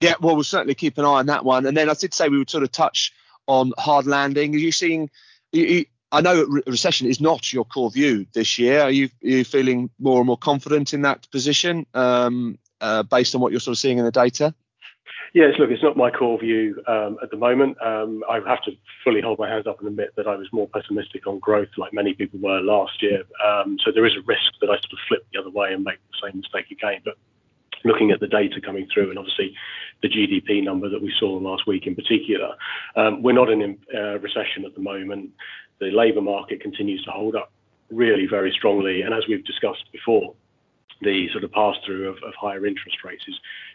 Yeah, 0.00 0.14
well, 0.20 0.34
we'll 0.34 0.42
certainly 0.42 0.74
keep 0.74 0.98
an 0.98 1.04
eye 1.04 1.20
on 1.20 1.26
that 1.26 1.44
one. 1.44 1.64
And 1.64 1.76
then 1.76 1.88
I 1.88 1.94
did 1.94 2.12
say 2.12 2.28
we 2.28 2.38
would 2.38 2.50
sort 2.50 2.64
of 2.64 2.72
touch 2.72 3.12
on 3.46 3.72
hard 3.78 4.06
landing. 4.06 4.54
Are 4.54 4.58
you 4.58 4.72
seeing? 4.72 5.10
You, 5.52 5.64
you, 5.64 5.84
I 6.12 6.20
know 6.20 6.44
re- 6.44 6.62
recession 6.66 7.08
is 7.08 7.20
not 7.20 7.52
your 7.52 7.64
core 7.64 7.90
view 7.90 8.26
this 8.34 8.58
year. 8.58 8.82
Are 8.82 8.90
you, 8.90 9.06
are 9.24 9.28
you 9.28 9.44
feeling 9.44 9.88
more 9.98 10.18
and 10.18 10.26
more 10.26 10.36
confident 10.36 10.92
in 10.92 11.02
that 11.02 11.30
position 11.30 11.86
um, 11.94 12.58
uh, 12.82 13.02
based 13.02 13.34
on 13.34 13.40
what 13.40 13.50
you're 13.50 13.60
sort 13.60 13.74
of 13.74 13.78
seeing 13.78 13.98
in 13.98 14.04
the 14.04 14.10
data? 14.10 14.54
Yes, 15.34 15.54
look, 15.58 15.70
it's 15.70 15.82
not 15.82 15.96
my 15.96 16.10
core 16.10 16.38
view 16.38 16.82
um, 16.86 17.16
at 17.22 17.30
the 17.30 17.38
moment. 17.38 17.80
Um, 17.80 18.22
I 18.28 18.34
have 18.46 18.62
to 18.64 18.72
fully 19.02 19.22
hold 19.22 19.38
my 19.38 19.48
hands 19.48 19.66
up 19.66 19.78
and 19.78 19.88
admit 19.88 20.10
that 20.16 20.26
I 20.26 20.36
was 20.36 20.46
more 20.52 20.68
pessimistic 20.68 21.26
on 21.26 21.38
growth, 21.38 21.70
like 21.78 21.94
many 21.94 22.12
people 22.12 22.38
were 22.38 22.60
last 22.60 23.02
year. 23.02 23.22
Um, 23.42 23.78
so 23.82 23.90
there 23.90 24.04
is 24.04 24.12
a 24.14 24.20
risk 24.26 24.52
that 24.60 24.68
I 24.68 24.74
sort 24.74 24.92
of 24.92 24.98
flip 25.08 25.26
the 25.32 25.40
other 25.40 25.48
way 25.48 25.72
and 25.72 25.82
make 25.82 25.96
the 26.10 26.28
same 26.28 26.38
mistake 26.38 26.70
again. 26.70 27.00
But 27.02 27.16
looking 27.84 28.10
at 28.10 28.20
the 28.20 28.26
data 28.26 28.60
coming 28.60 28.86
through, 28.92 29.10
and 29.10 29.18
obviously 29.18 29.54
the 30.02 30.08
GDP 30.08 30.62
number 30.62 30.88
that 30.88 31.02
we 31.02 31.12
saw 31.18 31.32
last 31.34 31.66
week 31.66 31.86
in 31.86 31.94
particular. 31.94 32.54
Um, 32.96 33.22
we're 33.22 33.32
not 33.32 33.50
in 33.50 33.78
a 33.94 33.98
uh, 33.98 34.18
recession 34.18 34.64
at 34.64 34.74
the 34.74 34.80
moment. 34.80 35.30
The 35.80 35.90
labour 35.90 36.20
market 36.20 36.60
continues 36.60 37.02
to 37.04 37.10
hold 37.10 37.34
up 37.36 37.52
really 37.90 38.26
very 38.26 38.52
strongly, 38.56 39.02
and 39.02 39.14
as 39.14 39.24
we've 39.28 39.44
discussed 39.44 39.84
before, 39.92 40.34
the 41.02 41.28
sort 41.32 41.44
of 41.44 41.52
pass 41.52 41.74
through 41.84 42.08
of, 42.08 42.16
higher 42.40 42.64
interest 42.66 42.98
rates 43.04 43.24
is 43.28 43.34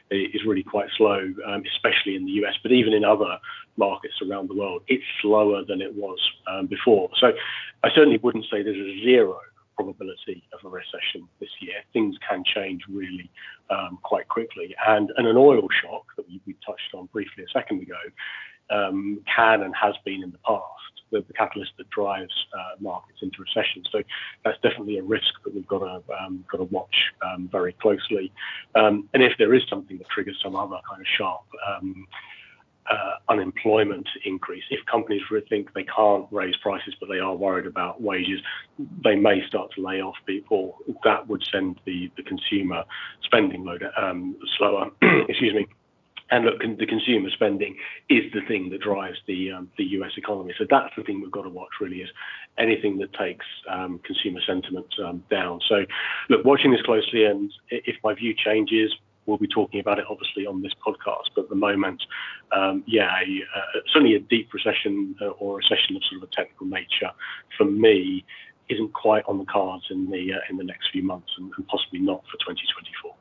is 0.10 0.46
really 0.46 0.64
quite 0.64 0.88
slow, 0.98 1.34
um, 1.46 1.64
especially 1.76 2.16
in 2.16 2.26
the 2.26 2.32
US, 2.44 2.54
but 2.64 2.72
even 2.72 2.94
in 2.94 3.04
other 3.04 3.38
markets 3.76 4.16
around 4.22 4.50
the 4.50 4.56
world, 4.56 4.82
it's 4.88 5.04
slower 5.22 5.66
than 5.66 5.82
it 5.82 5.94
was 5.94 6.18
um, 6.48 6.66
before. 6.66 7.10
So 7.20 7.34
I 7.84 7.90
certainly 7.94 8.18
wouldn't 8.18 8.46
say 8.46 8.64
there's 8.64 8.78
a 8.78 9.04
zero 9.04 9.38
probability 9.78 10.44
of 10.54 10.66
a 10.66 10.70
recession 10.70 11.28
this 11.40 11.50
year. 11.62 11.76
Things 11.94 12.16
can 12.28 12.44
change 12.44 12.82
really 12.90 13.30
um, 13.70 14.00
quite 14.04 14.28
quickly. 14.28 14.76
And, 14.88 15.12
an 15.18 15.38
oil 15.38 15.68
shock 15.82 16.06
that 16.18 16.26
we, 16.28 16.56
touched 16.66 16.94
on 16.94 17.08
briefly 17.14 17.44
a 17.44 17.52
second 17.58 17.82
ago 17.82 17.96
um, 18.70 19.22
can 19.34 19.62
and 19.62 19.74
has 19.76 19.96
been 20.04 20.24
in 20.24 20.32
the 20.32 20.40
past 20.40 20.64
the, 21.12 21.24
catalyst 21.38 21.72
that 21.78 21.90
drives 21.90 22.34
uh, 22.54 22.76
markets 22.82 23.20
into 23.22 23.38
recession. 23.42 23.84
So 23.92 24.02
that's 24.44 24.60
definitely 24.62 24.98
a 24.98 25.04
risk 25.04 25.28
that 25.46 25.54
we've 25.54 25.68
got 25.68 25.80
to 25.80 26.02
um, 26.20 26.44
got 26.52 26.58
to 26.58 26.66
watch 26.66 26.96
very 27.52 27.74
closely. 27.74 28.32
And 28.76 29.08
if 29.14 29.34
there 29.38 29.54
is 29.54 29.62
something 29.70 29.98
that 30.00 30.10
triggers 30.10 30.38
some 30.44 30.56
other 30.56 30.80
kind 30.90 31.02
of 31.02 31.08
sharp 31.18 31.44
unemployment 33.30 34.08
increase. 34.26 34.64
If 34.70 34.86
companies 34.86 35.22
think 35.50 35.74
they 35.74 35.84
can't 35.84 36.26
raise 36.32 36.56
prices, 36.58 36.96
but 37.00 37.10
they 37.10 37.20
are 37.20 37.36
worried 37.36 37.66
about 37.66 38.02
wages, 38.02 38.40
they 39.04 39.16
may 39.16 39.46
start 39.48 39.72
to 39.76 39.82
lay 39.82 40.02
off 40.02 40.16
people. 40.26 40.78
That 41.04 41.28
would 41.28 41.44
send 41.52 41.80
the, 41.86 42.12
consumer 42.26 42.84
spending 43.24 43.64
load 43.64 43.84
um, 43.98 44.36
slower. 44.58 44.90
Excuse 45.02 45.54
me. 45.54 45.68
And 46.30 46.44
look, 46.44 46.60
the 46.60 46.86
consumer 46.86 47.30
spending 47.30 47.78
is 48.10 48.32
the 48.34 48.42
thing 48.48 48.70
that 48.72 48.82
drives 48.82 49.18
the 49.28 49.52
um, 49.52 49.72
the 49.78 49.86
US 49.86 50.12
economy. 50.18 50.54
So 50.58 50.66
that's 50.70 50.94
the 50.98 51.04
thing 51.04 51.22
we've 51.22 51.32
got 51.32 51.44
to 51.44 51.50
watch. 51.50 51.70
Really, 51.80 52.02
is 52.02 52.10
anything 52.58 52.98
that 52.98 53.14
takes 53.14 53.46
um, 53.72 54.02
consumer 54.04 54.42
sentiment 54.46 54.88
um, 55.06 55.24
down. 55.32 55.62
So, 55.70 55.86
look, 56.30 56.44
watching 56.44 56.72
this 56.72 56.82
closely, 56.82 57.24
and 57.24 57.50
if 57.70 57.96
my 58.04 58.14
view 58.14 58.34
changes, 58.34 58.94
we'll 59.28 59.38
be 59.38 59.48
talking 59.48 59.80
about 59.80 60.00
it 60.00 60.06
obviously 60.10 60.48
on 60.48 60.62
this 60.62 60.72
podcast. 60.86 61.30
But 61.36 61.44
at 61.44 61.50
the 61.50 61.56
moment, 61.56 62.02
um, 62.52 62.84
yeah, 62.88 63.10
a, 63.20 63.44
certainly 63.94 64.16
a 64.16 64.20
deep 64.20 64.52
recession 64.54 65.16
uh, 65.22 65.28
or 65.28 65.54
a 65.54 65.58
recession 65.58 65.96
of 65.96 66.04
sort 66.10 66.24
of 66.24 66.30
a 66.30 66.36
technical 66.36 66.66
nature 66.66 67.12
for 67.58 67.66
me 67.66 68.26
isn't 68.70 68.94
quite 68.94 69.24
on 69.28 69.38
the 69.38 69.46
cards 69.46 69.86
in 69.92 70.10
the 70.10 70.34
uh, 70.34 70.40
in 70.50 70.58
the 70.58 70.64
next 70.64 70.90
few 70.92 71.04
months 71.04 71.30
and, 71.38 71.52
and, 71.58 71.68
possibly 71.68 72.00
not 72.00 72.24
for 72.26 72.38
2024. 72.38 73.14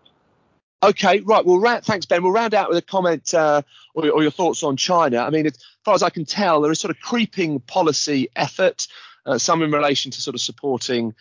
Okay, 0.82 1.20
right. 1.20 1.44
Well, 1.44 1.58
round, 1.58 1.84
thanks, 1.84 2.06
Ben. 2.06 2.22
We'll 2.22 2.32
round 2.32 2.54
out 2.54 2.68
with 2.68 2.78
a 2.78 2.82
comment 2.82 3.32
uh, 3.32 3.62
or, 3.94 4.08
or, 4.10 4.22
your 4.22 4.30
thoughts 4.30 4.62
on 4.62 4.76
China. 4.76 5.18
I 5.18 5.30
mean, 5.30 5.46
as 5.46 5.58
far 5.84 5.94
as 5.94 6.02
I 6.02 6.10
can 6.10 6.25
tell, 6.25 6.60
there 6.60 6.70
is 6.70 6.78
sort 6.78 6.90
of 6.90 7.00
creeping 7.00 7.60
policy 7.60 8.28
effort, 8.36 8.86
uh, 9.25 9.38
some 9.38 9.62
in 9.62 9.72
relation 9.72 10.10
to 10.12 10.20
sort 10.20 10.34
of 10.34 10.40
supporting 10.40 11.14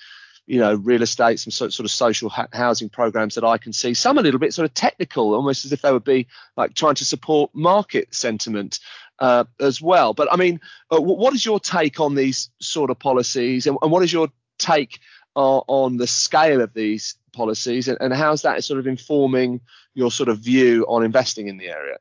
you 0.47 0.59
know, 0.59 0.75
real 0.75 1.01
estate, 1.01 1.39
some 1.39 1.51
sort, 1.51 1.79
of 1.79 1.91
social 1.91 2.31
housing 2.53 2.89
programs 2.89 3.35
that 3.35 3.43
I 3.43 3.57
can 3.57 3.73
see. 3.73 3.93
Some 3.93 4.17
a 4.17 4.21
little 4.21 4.39
bit 4.39 4.53
sort 4.53 4.65
of 4.65 4.73
technical, 4.73 5.33
almost 5.33 5.65
as 5.65 5.71
if 5.71 5.81
they 5.81 5.91
would 5.91 6.03
be 6.03 6.27
like 6.55 6.75
trying 6.75 6.95
to 6.95 7.05
support 7.05 7.49
market 7.53 8.13
sentiment 8.13 8.79
uh, 9.19 9.45
as 9.59 9.81
well. 9.81 10.13
But 10.13 10.31
I 10.31 10.35
mean, 10.35 10.59
uh, 10.91 11.01
what 11.01 11.33
is 11.33 11.45
your 11.45 11.59
take 11.59 11.99
on 11.99 12.15
these 12.15 12.49
sort 12.59 12.91
of 12.91 12.99
policies, 12.99 13.65
and, 13.65 13.77
and 13.81 13.91
what 13.91 14.03
is 14.03 14.13
your 14.13 14.29
take 14.59 14.99
uh, 15.35 15.59
on 15.67 15.97
the 15.97 16.07
scale 16.07 16.61
of 16.61 16.73
these 16.73 17.15
policies, 17.33 17.87
and, 17.87 17.97
and 17.99 18.13
how's 18.13 18.43
that 18.43 18.63
sort 18.63 18.79
of 18.79 18.87
informing 18.87 19.61
your 19.95 20.11
sort 20.11 20.29
of 20.29 20.39
view 20.39 20.85
on 20.87 21.03
investing 21.03 21.47
in 21.47 21.57
the 21.57 21.69
area? 21.69 21.97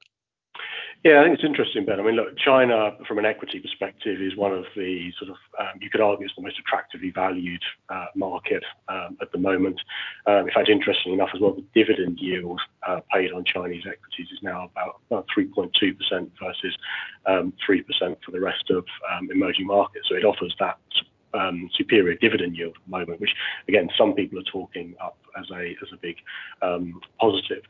Yeah, 1.04 1.20
I 1.20 1.24
think 1.24 1.34
it's 1.34 1.44
interesting, 1.44 1.84
Ben. 1.84 2.00
I 2.00 2.02
mean, 2.02 2.16
look, 2.16 2.34
China, 2.38 2.96
from 3.06 3.18
an 3.18 3.26
equity 3.26 3.60
perspective, 3.60 4.22
is 4.22 4.38
one 4.38 4.52
of 4.52 4.64
the 4.74 5.12
sort 5.18 5.32
of, 5.32 5.36
um, 5.60 5.78
you 5.78 5.90
could 5.90 6.00
argue, 6.00 6.24
it's 6.24 6.34
the 6.34 6.40
most 6.40 6.58
attractively 6.58 7.10
valued 7.10 7.60
uh, 7.90 8.06
market 8.16 8.62
um, 8.88 9.18
at 9.20 9.30
the 9.30 9.36
moment. 9.36 9.78
Um, 10.26 10.48
in 10.48 10.54
fact, 10.54 10.70
interesting 10.70 11.12
enough 11.12 11.28
as 11.34 11.42
well, 11.42 11.52
the 11.52 11.64
dividend 11.74 12.16
yield 12.22 12.58
uh, 12.88 13.00
paid 13.12 13.32
on 13.32 13.44
Chinese 13.44 13.84
equities 13.86 14.32
is 14.32 14.38
now 14.42 14.70
about, 14.72 15.00
about 15.10 15.26
3.2% 15.36 15.72
versus 16.42 16.76
3% 17.28 17.36
um, 17.36 17.52
for 18.24 18.30
the 18.32 18.40
rest 18.40 18.70
of 18.70 18.86
emerging 19.30 19.66
markets. 19.66 20.06
So 20.08 20.16
it 20.16 20.24
offers 20.24 20.56
that 20.58 20.78
um, 21.34 21.68
superior 21.74 22.14
dividend 22.14 22.56
yield 22.56 22.74
at 22.76 22.82
the 22.84 22.90
moment, 22.90 23.20
which 23.20 23.34
again 23.68 23.88
some 23.98 24.14
people 24.14 24.38
are 24.38 24.50
talking 24.50 24.94
up 25.02 25.18
as 25.38 25.50
a 25.50 25.76
as 25.82 25.88
a 25.92 25.96
big 25.96 26.16
um, 26.62 27.00
positive. 27.20 27.62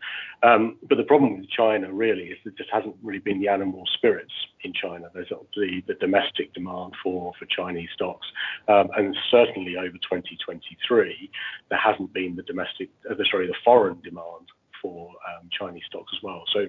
Um, 0.42 0.76
but 0.88 0.97
the 0.97 1.04
problem 1.04 1.38
with 1.38 1.49
China 1.49 1.92
really 1.92 2.25
is 2.25 2.38
that 2.44 2.54
there 2.59 2.66
hasn't 2.73 2.97
really 3.02 3.18
been 3.21 3.40
the 3.40 3.49
animal 3.49 3.85
spirits 3.94 4.33
in 4.62 4.73
China. 4.73 5.06
There's 5.12 5.33
the, 5.56 5.83
the 5.87 5.94
domestic 5.94 6.52
demand 6.54 6.94
for 7.02 7.33
for 7.38 7.47
Chinese 7.47 7.88
stocks, 7.94 8.26
um, 8.68 8.88
and 8.97 9.16
certainly 9.30 9.76
over 9.76 9.97
2023 9.97 11.30
there 11.71 11.78
hasn't 11.78 12.12
been 12.12 12.37
the 12.37 12.42
domestic, 12.42 12.90
uh, 13.11 13.14
sorry, 13.30 13.47
the 13.47 13.54
foreign 13.64 14.00
demand 14.00 14.49
for 14.83 15.09
um, 15.09 15.49
Chinese 15.50 15.85
stocks 15.88 16.12
as 16.16 16.23
well. 16.23 16.44
So 16.52 16.66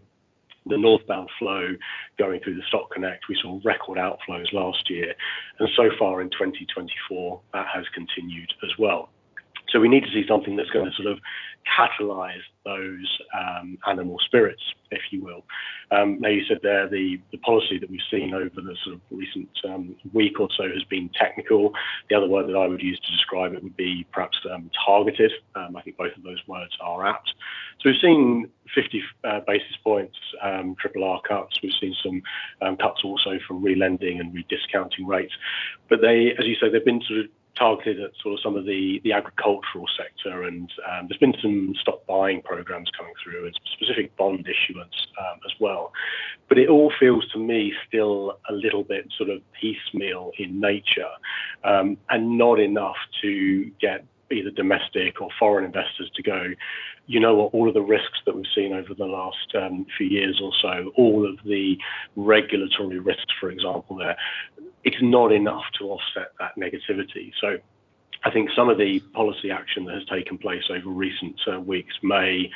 the 0.66 0.78
northbound 0.78 1.30
flow 1.38 1.76
going 2.18 2.40
through 2.42 2.56
the 2.56 2.64
Stock 2.68 2.92
Connect. 2.92 3.26
We 3.30 3.38
saw 3.42 3.60
record 3.64 3.98
outflows 3.98 4.52
last 4.54 4.90
year, 4.90 5.14
and 5.60 5.70
so 5.76 5.90
far 5.98 6.22
in 6.22 6.30
2024, 6.32 7.42
that 7.54 7.68
has 7.74 7.86
continued 7.94 8.52
as 8.64 8.72
well. 8.80 9.10
So 9.76 9.82
we 9.82 9.90
need 9.90 10.06
to 10.06 10.12
see 10.14 10.24
something 10.26 10.56
that's 10.56 10.70
going 10.70 10.90
to 10.90 10.96
sort 10.96 11.12
of 11.12 11.20
catalyze 11.68 12.40
those 12.64 13.20
um, 13.38 13.78
animal 13.86 14.18
spirits, 14.26 14.62
if 14.90 15.02
you 15.12 15.22
will. 15.22 15.44
Um, 15.92 16.18
now, 16.22 16.30
you 16.30 16.46
said 16.48 16.60
there 16.64 16.88
the, 16.88 17.20
the 17.34 17.38
policy 17.40 17.78
that 17.80 17.90
we've 17.90 18.00
seen 18.10 18.34
over 18.34 18.62
the 18.62 18.78
sort 18.86 18.96
of 18.96 19.02
recent 19.12 19.50
um, 19.68 19.98
week 20.14 20.40
or 20.40 20.48
so 20.56 20.64
has 20.64 20.86
been 20.86 21.10
technical. 21.20 21.74
The 22.10 22.16
other 22.16 22.30
word 22.30 22.48
that 22.48 22.56
I 22.56 22.68
would 22.68 22.82
use 22.82 22.98
to 23.02 23.12
describe 23.12 23.54
it 23.54 23.64
would 23.64 23.76
be 23.76 24.06
perhaps 24.14 24.38
um, 24.50 24.72
targeted. 24.86 25.34
Um, 25.56 25.76
I 25.76 25.82
think 25.82 25.98
both 25.98 26.16
of 26.16 26.24
those 26.24 26.42
words 26.48 26.72
are 26.80 27.06
apt. 27.06 27.34
So 27.82 27.90
we've 27.90 28.00
seen 28.02 28.50
50 28.74 29.04
uh, 29.26 29.42
basis 29.46 29.76
points 29.84 30.16
um, 30.42 30.78
triple 30.80 31.04
R 31.04 31.20
cuts. 31.28 31.62
We've 31.62 31.74
seen 31.82 31.94
some 32.02 32.78
cuts 32.78 33.02
also 33.04 33.40
from 33.46 33.62
relending 33.62 34.22
and 34.22 34.34
rediscounting 34.34 35.06
rates. 35.06 35.34
But 35.90 36.00
they, 36.00 36.34
as 36.40 36.46
you 36.46 36.56
say, 36.62 36.70
they've 36.70 36.86
been 36.86 37.02
sort 37.02 37.20
of 37.20 37.26
targeted 37.58 38.02
at 38.02 38.12
sort 38.22 38.34
of 38.34 38.40
some 38.42 38.56
of 38.56 38.66
the, 38.66 39.02
agricultural 39.14 39.86
sector, 39.98 40.44
and 40.44 40.70
um, 40.92 41.08
there's 41.08 41.20
been 41.20 41.36
some 41.42 41.74
stock 41.80 42.06
buying 42.06 42.42
programs 42.42 42.90
coming 42.98 43.14
through 43.24 43.46
and 43.46 43.60
specific 43.78 44.16
bond 44.18 44.46
issuance 44.48 45.08
um, 45.20 45.40
as 45.46 45.54
well. 45.60 45.92
But 46.50 46.58
it 46.58 46.70
all 46.70 46.92
feels 47.00 47.28
to 47.32 47.40
me 47.40 47.74
still 47.88 48.40
a 48.50 48.54
little 48.54 48.84
bit 48.84 49.08
sort 49.18 49.30
of 49.30 49.42
piecemeal 49.60 50.32
in 50.38 50.60
nature 50.60 51.12
um, 51.64 51.98
and 52.10 52.38
not 52.38 52.60
enough 52.60 52.98
to 53.22 53.72
get 53.80 54.06
either 54.32 54.50
domestic 54.52 55.22
or 55.22 55.30
foreign 55.40 55.66
investors 55.66 56.10
to 56.16 56.24
go, 56.24 56.48
you 57.08 57.20
know 57.20 57.36
what, 57.36 57.54
all 57.54 57.68
of 57.68 57.74
the 57.74 57.82
risks 57.82 58.20
that 58.26 58.36
we've 58.36 58.46
seen 58.56 58.74
over 58.74 58.94
the 58.94 59.06
last 59.06 59.38
few 59.98 60.08
years 60.08 60.42
or 60.44 60.52
so, 60.62 60.92
all 60.96 61.28
of 61.28 61.38
the 61.46 61.78
regulatory 62.16 63.00
risks, 63.00 63.34
for 63.40 63.50
example, 63.50 63.98
there, 63.98 64.18
it's 64.86 65.02
not 65.02 65.32
enough 65.32 65.64
to 65.80 65.86
offset 65.86 66.32
that 66.40 66.56
negativity. 66.58 67.32
So 67.42 67.58
I 68.24 68.32
think 68.32 68.50
some 68.56 68.70
of 68.70 68.78
the 68.78 69.00
policy 69.14 69.52
action 69.52 69.86
that 69.86 69.96
has 69.96 70.06
taken 70.06 70.38
place 70.38 70.64
over 70.70 70.90
recent 70.90 71.40
uh, 71.52 71.60
weeks 71.60 71.94
may 72.02 72.50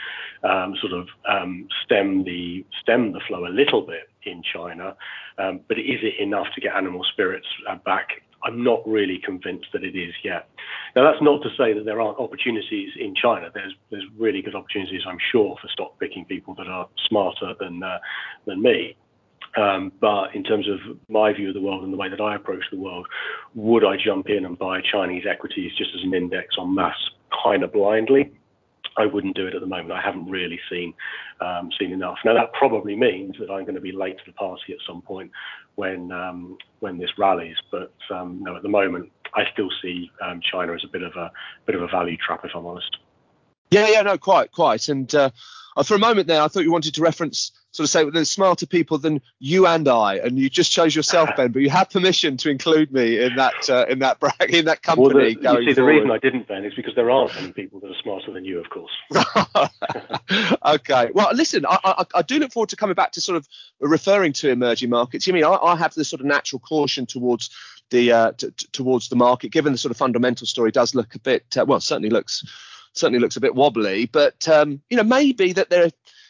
um, 0.43 0.75
sort 0.79 0.93
of 0.93 1.07
um, 1.27 1.67
stem 1.83 2.24
the 2.24 2.65
stem 2.81 3.12
the 3.12 3.19
flow 3.27 3.45
a 3.45 3.50
little 3.50 3.81
bit 3.81 4.09
in 4.24 4.41
China, 4.41 4.95
um, 5.38 5.59
but 5.67 5.77
is 5.77 6.00
it 6.01 6.19
enough 6.19 6.48
to 6.55 6.62
get 6.62 6.75
animal 6.75 7.03
spirits 7.03 7.48
uh, 7.69 7.75
back 7.86 8.21
I'm 8.43 8.63
not 8.63 8.88
really 8.88 9.19
convinced 9.19 9.67
that 9.74 9.83
it 9.83 9.95
is 9.95 10.13
yet. 10.24 10.50
Now, 10.95 11.03
that's 11.03 11.21
not 11.21 11.41
to 11.43 11.50
say 11.57 11.74
that 11.74 11.86
there 11.86 12.00
aren't 12.01 12.19
opportunities 12.19 12.91
in 12.98 13.13
China. 13.15 13.50
There's 13.53 13.74
there's 13.91 14.05
really 14.17 14.41
good 14.41 14.55
opportunities, 14.55 15.01
I'm 15.05 15.17
sure, 15.31 15.57
for 15.62 15.67
stock 15.67 16.00
picking 16.00 16.25
people 16.25 16.53
that 16.55 16.67
are 16.67 16.88
smarter 17.07 17.53
than 17.59 17.83
uh, 17.83 18.00
than 18.45 18.62
me. 18.62 18.95
Um, 19.58 19.91
but 20.00 20.36
in 20.36 20.44
terms 20.44 20.68
of 20.68 20.98
my 21.08 21.34
view 21.34 21.50
of 21.50 21.53
the 21.53 21.62
world 21.62 21.84
and 21.84 21.91
the 21.91 21.98
way 21.98 22.10
that 22.10 22.22
I 22.22 22.36
approach 22.36 22.63
the 22.72 22.77
world, 22.77 23.08
would 23.56 23.84
I 23.84 23.96
jump 23.98 24.29
in 24.29 24.46
and 24.46 24.58
buy 24.58 24.82
Chinese 24.82 25.24
equities 25.29 25.72
just 25.77 25.91
as 25.96 26.03
an 26.03 26.13
index 26.13 26.56
on 26.58 26.75
mass 26.75 26.96
kind 27.44 27.63
of 27.63 27.74
blindly? 27.74 28.32
I 28.98 29.06
wouldn't 29.06 29.36
do 29.36 29.48
it 29.48 29.56
at 29.56 29.62
the 29.62 29.68
moment. 29.68 29.91
I 29.91 30.01
haven't 30.01 30.29
really 30.29 30.60
seen 30.70 30.94
um, 31.39 31.70
seen 31.79 31.91
enough. 31.94 32.18
Now 32.25 32.34
that 32.34 32.51
probably 32.53 32.96
means 32.96 33.36
that 33.39 33.50
I'm 33.50 33.63
going 33.63 33.75
to 33.75 33.82
be 33.82 33.94
late 33.94 34.18
to 34.18 34.24
the 34.25 34.34
party 34.34 34.74
at 34.74 34.79
some 34.86 35.01
point 35.01 35.32
when 35.75 36.12
um, 36.12 36.58
when 36.79 36.98
this 36.98 37.10
rallies. 37.18 37.56
But 37.72 37.94
no, 38.12 38.56
at 38.56 38.62
the 38.62 38.70
moment, 38.70 39.10
I 39.34 39.44
still 39.53 39.70
see 39.82 40.12
China 40.51 40.74
as 40.74 40.84
a 40.84 40.88
bit 40.88 41.03
of 41.03 41.15
a 41.15 41.32
bit 41.65 41.75
of 41.75 41.82
a 41.82 41.88
value 41.88 42.18
trap, 42.18 42.41
if 42.44 42.51
I'm 42.56 42.65
honest. 42.65 42.98
Yeah, 43.72 43.88
yeah, 43.88 44.01
no, 44.01 44.18
quite, 44.18 44.51
quite. 44.51 44.89
And 44.89 45.13
uh, 45.77 45.83
for 45.83 45.95
a 45.95 45.99
moment 45.99 46.27
there, 46.27 46.41
I 46.41 46.47
thought 46.47 46.63
you 46.63 46.71
wanted 46.71 46.93
to 46.95 47.01
reference 47.01 47.51
sort 47.71 47.85
of 47.85 47.89
say 47.89 48.09
there's 48.09 48.29
smarter 48.29 48.65
people 48.65 48.97
than 48.97 49.21
you 49.39 49.67
and 49.67 49.88
I, 49.88 50.15
and 50.15 50.39
you 50.39 50.49
just 50.49 50.71
chose 50.71 50.95
yourself, 50.95 51.29
Ben. 51.38 51.51
But 51.51 51.61
you 51.61 51.69
have 51.69 51.89
permission 51.89 52.38
to 52.38 52.49
include 52.49 52.91
me 52.91 53.21
in 53.23 53.35
that 53.35 53.69
uh, 53.69 53.85
in 53.88 53.99
that 53.99 54.19
brag 54.19 54.33
in 54.53 54.65
that 54.65 54.81
company. 54.81 55.13
Well, 55.13 55.23
the, 55.23 55.29
you 55.29 55.35
see, 55.35 55.43
forward. 55.43 55.75
the 55.75 55.83
reason 55.83 56.11
I 56.11 56.17
didn't, 56.17 56.47
Ben, 56.47 56.65
is 56.65 56.73
because 56.73 56.95
there 56.95 57.11
aren't 57.11 57.35
any 57.38 57.51
people 57.51 57.79
that 57.81 57.91
are 57.91 58.01
smarter 58.01 58.31
than 58.31 58.45
you, 58.45 58.59
of 58.59 58.69
course. 58.69 58.91
okay. 60.65 61.11
Well, 61.13 61.29
listen, 61.33 61.65
I, 61.65 61.77
I, 61.83 62.05
I, 62.15 62.21
do 62.21 62.39
look 62.39 62.51
forward 62.51 62.69
to 62.69 62.75
coming 62.75 62.95
back 62.95 63.11
to 63.13 63.21
sort 63.21 63.38
of 63.38 63.47
referring 63.79 64.33
to 64.33 64.49
emerging 64.49 64.89
markets. 64.89 65.27
You 65.27 65.33
mean 65.33 65.43
I, 65.43 65.53
I 65.53 65.75
have 65.75 65.93
this 65.93 66.09
sort 66.09 66.21
of 66.21 66.25
natural 66.25 66.59
caution 66.59 67.05
towards 67.05 67.49
the 67.91 68.11
uh, 68.11 68.31
t- 68.33 68.49
towards 68.71 69.09
the 69.09 69.15
market, 69.15 69.51
given 69.51 69.71
the 69.71 69.77
sort 69.77 69.91
of 69.91 69.97
fundamental 69.97 70.47
story 70.47 70.71
does 70.71 70.95
look 70.95 71.15
a 71.15 71.19
bit 71.19 71.57
uh, 71.57 71.65
well, 71.65 71.79
certainly 71.79 72.09
looks 72.09 72.43
certainly 72.93 73.19
looks 73.19 73.38
a 73.38 73.41
bit 73.41 73.55
wobbly, 73.55 74.05
but 74.05 74.48
um, 74.48 74.81
you 74.89 74.98
know 74.98 75.03
maybe 75.03 75.53
that 75.53 75.69
there 75.69 75.89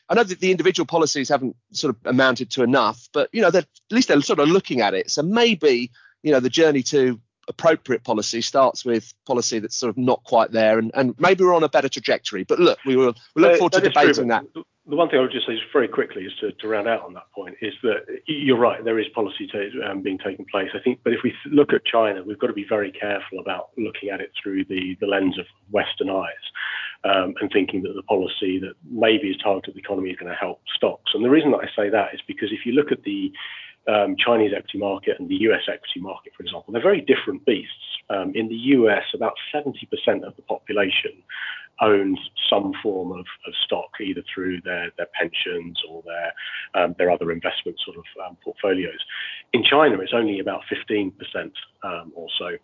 I 0.10 0.16
know 0.16 0.24
that 0.24 0.40
the 0.40 0.52
individual 0.52 0.88
policies 0.88 1.30
haven't 1.30 1.56
sort 1.72 1.96
of 1.96 2.02
amounted 2.06 2.50
to 2.52 2.64
enough, 2.64 3.08
but 3.14 3.30
you 3.32 3.42
know, 3.42 3.50
at 3.50 3.68
least 3.92 4.08
they're 4.08 4.22
sort 4.22 4.40
of 4.40 4.50
looking 4.50 4.82
at 4.82 4.96
it. 4.96 5.12
So 5.12 5.22
maybe 5.22 5.92
you 6.24 6.32
know 6.32 6.40
the 6.40 6.50
journey 6.50 6.82
to 6.84 7.20
appropriate 7.50 8.04
policy 8.04 8.42
starts 8.42 8.86
with 8.86 9.14
policy 9.26 9.60
that's 9.60 9.76
sort 9.76 9.90
of 9.90 9.98
not 9.98 10.24
quite 10.24 10.52
there, 10.52 10.80
and, 10.80 10.92
and 10.94 11.16
maybe 11.20 11.44
we're 11.44 11.56
on 11.56 11.64
a 11.64 11.70
better 11.70 11.90
trajectory. 11.90 12.44
But 12.46 12.60
look, 12.60 12.80
we 12.86 12.96
will 12.96 13.16
we 13.36 13.42
look 13.42 13.58
forward 13.58 13.74
to 13.74 13.82
debating 13.82 14.28
that. 14.28 14.46
The 14.54 14.96
one 14.96 15.08
thing 15.08 15.20
I 15.20 15.22
would 15.22 15.32
just 15.32 15.46
say 15.46 15.54
is 15.54 15.60
very 15.72 15.88
quickly 15.88 16.24
is 16.24 16.32
to, 16.40 16.52
to 16.52 16.68
round 16.68 16.88
out 16.88 17.04
on 17.04 17.14
that 17.14 17.32
point 17.36 17.56
is 17.62 17.74
that 17.84 18.06
you're 18.26 18.58
right, 18.58 18.84
there 18.84 18.98
is 18.98 19.06
policy 19.14 19.46
to, 19.52 19.70
um, 19.88 20.02
being 20.02 20.18
taken 20.18 20.46
place. 20.50 20.70
I 20.74 20.80
think, 20.80 21.02
but 21.04 21.14
if 21.14 21.20
we 21.24 21.32
look 21.52 21.74
at 21.74 21.86
China, 21.86 22.24
we've 22.24 22.40
got 22.40 22.48
to 22.48 22.54
be 22.54 22.66
very 22.68 22.92
careful 22.92 23.38
about 23.40 23.70
looking 23.78 24.10
at 24.10 24.20
it 24.20 24.32
through 24.42 24.66
the, 24.66 24.98
the 25.00 25.06
lens 25.06 25.38
of 25.38 25.46
Western 25.70 26.10
eyes 26.10 26.46
um, 27.04 27.36
and 27.40 27.52
thinking 27.54 27.84
that 27.84 27.94
the 27.94 28.02
policy 28.04 28.58
that 28.60 28.74
maybe 28.90 29.28
is 29.28 29.38
targeted 29.38 29.70
at 29.70 29.76
the 29.76 29.80
economy 29.80 30.10
is 30.10 30.18
going 30.18 30.32
to 30.32 30.38
help 30.38 30.60
stocks. 30.76 31.12
And 31.14 31.24
the 31.24 31.30
reason 31.30 31.52
that 31.52 31.62
I 31.62 31.70
say 31.76 31.90
that 31.90 32.16
is 32.16 32.22
because 32.28 32.50
if 32.52 32.66
you 32.66 32.74
look 32.74 32.92
at 32.92 33.04
the 33.04 33.32
um, 33.90 34.16
Chinese 34.18 34.52
equity 34.56 34.78
market 34.78 35.20
and 35.20 35.28
the 35.30 35.42
US 35.50 35.62
equity 35.68 36.00
market, 36.00 36.34
for 36.36 36.44
example, 36.44 36.72
they're 36.72 36.82
very 36.82 37.02
different 37.02 37.46
beasts. 37.46 37.74
Um, 38.10 38.32
in 38.36 38.48
the 38.48 38.56
US, 38.78 39.04
about 39.14 39.34
70% 39.54 39.74
of 40.24 40.36
the 40.36 40.42
population 40.44 41.12
owns 41.82 42.20
some 42.50 42.74
form 42.84 43.12
of, 43.12 43.26
of 43.48 43.54
stock, 43.66 43.90
either 44.02 44.22
through 44.34 44.62
their, 44.62 44.92
their 44.98 45.08
pensions 45.20 45.80
or 45.90 46.04
their 46.04 46.34
um, 46.82 46.96
their 46.98 47.10
other 47.10 47.32
investment 47.32 47.78
sort 47.84 47.98
of 47.98 48.04
um, 48.26 48.38
portfolios. 48.44 49.00
In 49.54 49.64
China, 49.64 50.00
it's 50.00 50.14
only 50.14 50.40
about 50.40 50.62
15% 50.72 51.14
um, 51.84 52.12
or 52.16 52.28
so. 52.38 52.58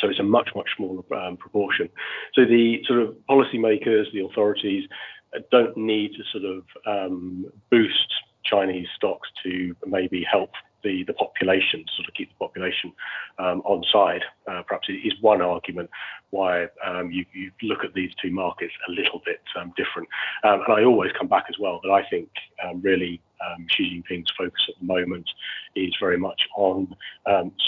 So 0.00 0.08
it's 0.08 0.20
a 0.20 0.24
much, 0.24 0.50
much 0.54 0.68
smaller 0.76 1.02
um, 1.14 1.36
proportion. 1.36 1.88
So 2.34 2.44
the 2.44 2.82
sort 2.86 3.00
of 3.00 3.16
policymakers, 3.28 4.12
the 4.12 4.24
authorities, 4.24 4.88
uh, 5.34 5.40
don't 5.50 5.76
need 5.76 6.12
to 6.12 6.22
sort 6.32 6.44
of 6.44 6.64
um, 6.86 7.46
boost 7.70 8.12
Chinese 8.48 8.88
stocks 8.96 9.28
to 9.42 9.74
maybe 9.86 10.24
help 10.30 10.50
the, 10.82 11.02
the 11.04 11.12
population, 11.14 11.84
sort 11.96 12.08
of 12.08 12.14
keep 12.14 12.28
the 12.30 12.44
population 12.44 12.92
um, 13.38 13.60
on 13.64 13.82
side. 13.92 14.22
Uh, 14.46 14.62
perhaps 14.66 14.88
is 14.88 15.14
one 15.20 15.42
argument 15.42 15.90
why 16.30 16.66
um, 16.86 17.10
you, 17.10 17.24
you, 17.32 17.50
look 17.62 17.84
at 17.84 17.92
these 17.94 18.10
two 18.22 18.30
markets 18.30 18.72
a 18.88 18.90
little 18.92 19.20
bit 19.24 19.40
um, 19.58 19.72
different. 19.76 20.08
Um, 20.44 20.60
and 20.66 20.72
I 20.78 20.84
always 20.84 21.10
come 21.18 21.28
back 21.28 21.46
as 21.48 21.56
well 21.58 21.80
that 21.82 21.90
I 21.90 22.08
think 22.08 22.28
um, 22.64 22.80
really 22.82 23.20
um, 23.44 23.66
Xi 23.68 24.02
Jinping's 24.10 24.30
focus 24.38 24.62
at 24.68 24.74
the 24.80 24.86
moment 24.86 25.28
is 25.74 25.94
very 26.00 26.18
much 26.18 26.42
on 26.56 26.94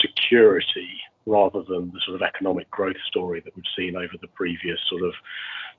security 0.00 0.88
rather 1.26 1.62
than 1.68 1.90
the 1.92 2.00
sort 2.04 2.14
of 2.14 2.22
economic 2.22 2.70
growth 2.70 2.96
story 3.06 3.40
that 3.40 3.54
we've 3.54 3.64
seen 3.76 3.96
over 3.96 4.14
the 4.20 4.28
previous 4.28 4.78
sort 4.88 5.02
of 5.02 5.12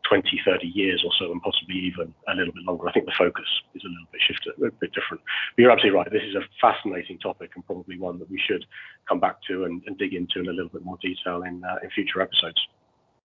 20, 0.07 0.41
30 0.45 0.67
years 0.67 1.03
or 1.05 1.11
so, 1.19 1.31
and 1.31 1.41
possibly 1.41 1.75
even 1.75 2.13
a 2.27 2.35
little 2.35 2.53
bit 2.53 2.63
longer. 2.63 2.87
I 2.87 2.91
think 2.91 3.05
the 3.05 3.13
focus 3.17 3.45
is 3.75 3.83
a 3.83 3.87
little 3.87 4.07
bit 4.11 4.21
shifted, 4.21 4.53
a 4.57 4.71
bit 4.79 4.93
different. 4.93 5.21
But 5.55 5.61
you're 5.61 5.71
absolutely 5.71 5.97
right. 5.97 6.11
This 6.11 6.23
is 6.23 6.35
a 6.35 6.45
fascinating 6.61 7.19
topic 7.19 7.51
and 7.55 7.65
probably 7.65 7.99
one 7.99 8.19
that 8.19 8.29
we 8.29 8.39
should 8.39 8.65
come 9.07 9.19
back 9.19 9.37
to 9.47 9.65
and, 9.65 9.81
and 9.85 9.97
dig 9.97 10.13
into 10.13 10.39
in 10.39 10.47
a 10.47 10.51
little 10.51 10.69
bit 10.69 10.83
more 10.83 10.97
detail 11.01 11.43
in 11.43 11.63
uh, 11.63 11.77
in 11.83 11.89
future 11.91 12.21
episodes. 12.21 12.59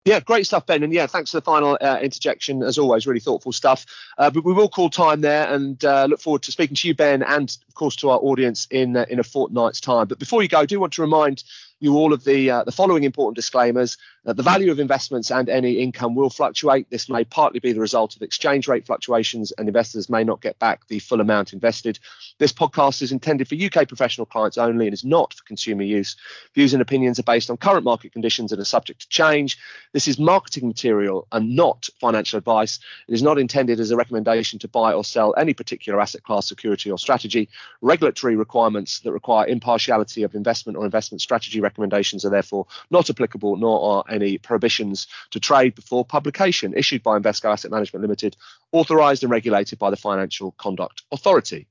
Yeah, 0.04 0.20
great 0.20 0.46
stuff, 0.46 0.66
Ben. 0.66 0.82
And 0.82 0.92
yeah, 0.92 1.06
thanks 1.06 1.30
for 1.30 1.38
the 1.38 1.44
final 1.44 1.78
uh, 1.80 1.98
interjection. 2.02 2.62
As 2.62 2.76
always, 2.76 3.06
really 3.06 3.20
thoughtful 3.20 3.52
stuff. 3.52 3.86
Uh, 4.18 4.30
but 4.30 4.44
we 4.44 4.52
will 4.52 4.68
call 4.68 4.90
time 4.90 5.22
there 5.22 5.48
and 5.48 5.82
uh, 5.82 6.04
look 6.04 6.20
forward 6.20 6.42
to 6.42 6.52
speaking 6.52 6.76
to 6.76 6.88
you, 6.88 6.94
Ben, 6.94 7.22
and 7.22 7.56
of 7.68 7.74
course 7.74 7.96
to 7.96 8.10
our 8.10 8.18
audience 8.18 8.66
in 8.70 8.98
uh, 8.98 9.06
in 9.08 9.18
a 9.18 9.24
fortnight's 9.24 9.80
time. 9.80 10.06
But 10.06 10.18
before 10.18 10.42
you 10.42 10.48
go, 10.48 10.60
I 10.60 10.66
do 10.66 10.78
want 10.78 10.92
to 10.94 11.02
remind 11.02 11.42
you 11.80 11.96
all 11.96 12.12
of 12.12 12.24
the 12.24 12.50
uh, 12.50 12.64
the 12.64 12.72
following 12.72 13.04
important 13.04 13.36
disclaimers. 13.36 13.96
The 14.26 14.42
value 14.42 14.70
of 14.70 14.80
investments 14.80 15.30
and 15.30 15.50
any 15.50 15.80
income 15.80 16.14
will 16.14 16.30
fluctuate. 16.30 16.88
This 16.88 17.10
may 17.10 17.24
partly 17.24 17.60
be 17.60 17.74
the 17.74 17.80
result 17.80 18.16
of 18.16 18.22
exchange 18.22 18.66
rate 18.66 18.86
fluctuations, 18.86 19.52
and 19.52 19.68
investors 19.68 20.08
may 20.08 20.24
not 20.24 20.40
get 20.40 20.58
back 20.58 20.88
the 20.88 20.98
full 20.98 21.20
amount 21.20 21.52
invested. 21.52 21.98
This 22.38 22.50
podcast 22.50 23.02
is 23.02 23.12
intended 23.12 23.48
for 23.48 23.54
UK 23.54 23.86
professional 23.86 24.24
clients 24.24 24.56
only 24.56 24.86
and 24.86 24.94
is 24.94 25.04
not 25.04 25.34
for 25.34 25.44
consumer 25.44 25.82
use. 25.82 26.16
Views 26.54 26.72
and 26.72 26.80
opinions 26.80 27.18
are 27.18 27.24
based 27.24 27.50
on 27.50 27.58
current 27.58 27.84
market 27.84 28.12
conditions 28.12 28.50
and 28.50 28.62
are 28.62 28.64
subject 28.64 29.02
to 29.02 29.08
change. 29.10 29.58
This 29.92 30.08
is 30.08 30.18
marketing 30.18 30.68
material 30.68 31.28
and 31.30 31.54
not 31.54 31.90
financial 32.00 32.38
advice. 32.38 32.78
It 33.06 33.12
is 33.12 33.22
not 33.22 33.38
intended 33.38 33.78
as 33.78 33.90
a 33.90 33.96
recommendation 33.96 34.58
to 34.60 34.68
buy 34.68 34.94
or 34.94 35.04
sell 35.04 35.34
any 35.36 35.52
particular 35.52 36.00
asset 36.00 36.22
class, 36.22 36.48
security, 36.48 36.90
or 36.90 36.96
strategy. 36.96 37.50
Regulatory 37.82 38.36
requirements 38.36 39.00
that 39.00 39.12
require 39.12 39.46
impartiality 39.46 40.22
of 40.22 40.34
investment 40.34 40.78
or 40.78 40.86
investment 40.86 41.20
strategy 41.20 41.60
recommendations 41.60 42.24
are 42.24 42.30
therefore 42.30 42.66
not 42.90 43.10
applicable, 43.10 43.56
nor 43.56 43.98
are 43.98 44.13
any 44.14 44.38
prohibitions 44.38 45.06
to 45.30 45.40
trade 45.40 45.74
before 45.74 46.04
publication 46.04 46.74
issued 46.74 47.02
by 47.02 47.18
Invesco 47.18 47.52
Asset 47.52 47.70
Management 47.70 48.02
Limited, 48.02 48.36
authorised 48.72 49.22
and 49.22 49.30
regulated 49.30 49.78
by 49.78 49.90
the 49.90 49.96
Financial 49.96 50.52
Conduct 50.52 51.02
Authority. 51.12 51.66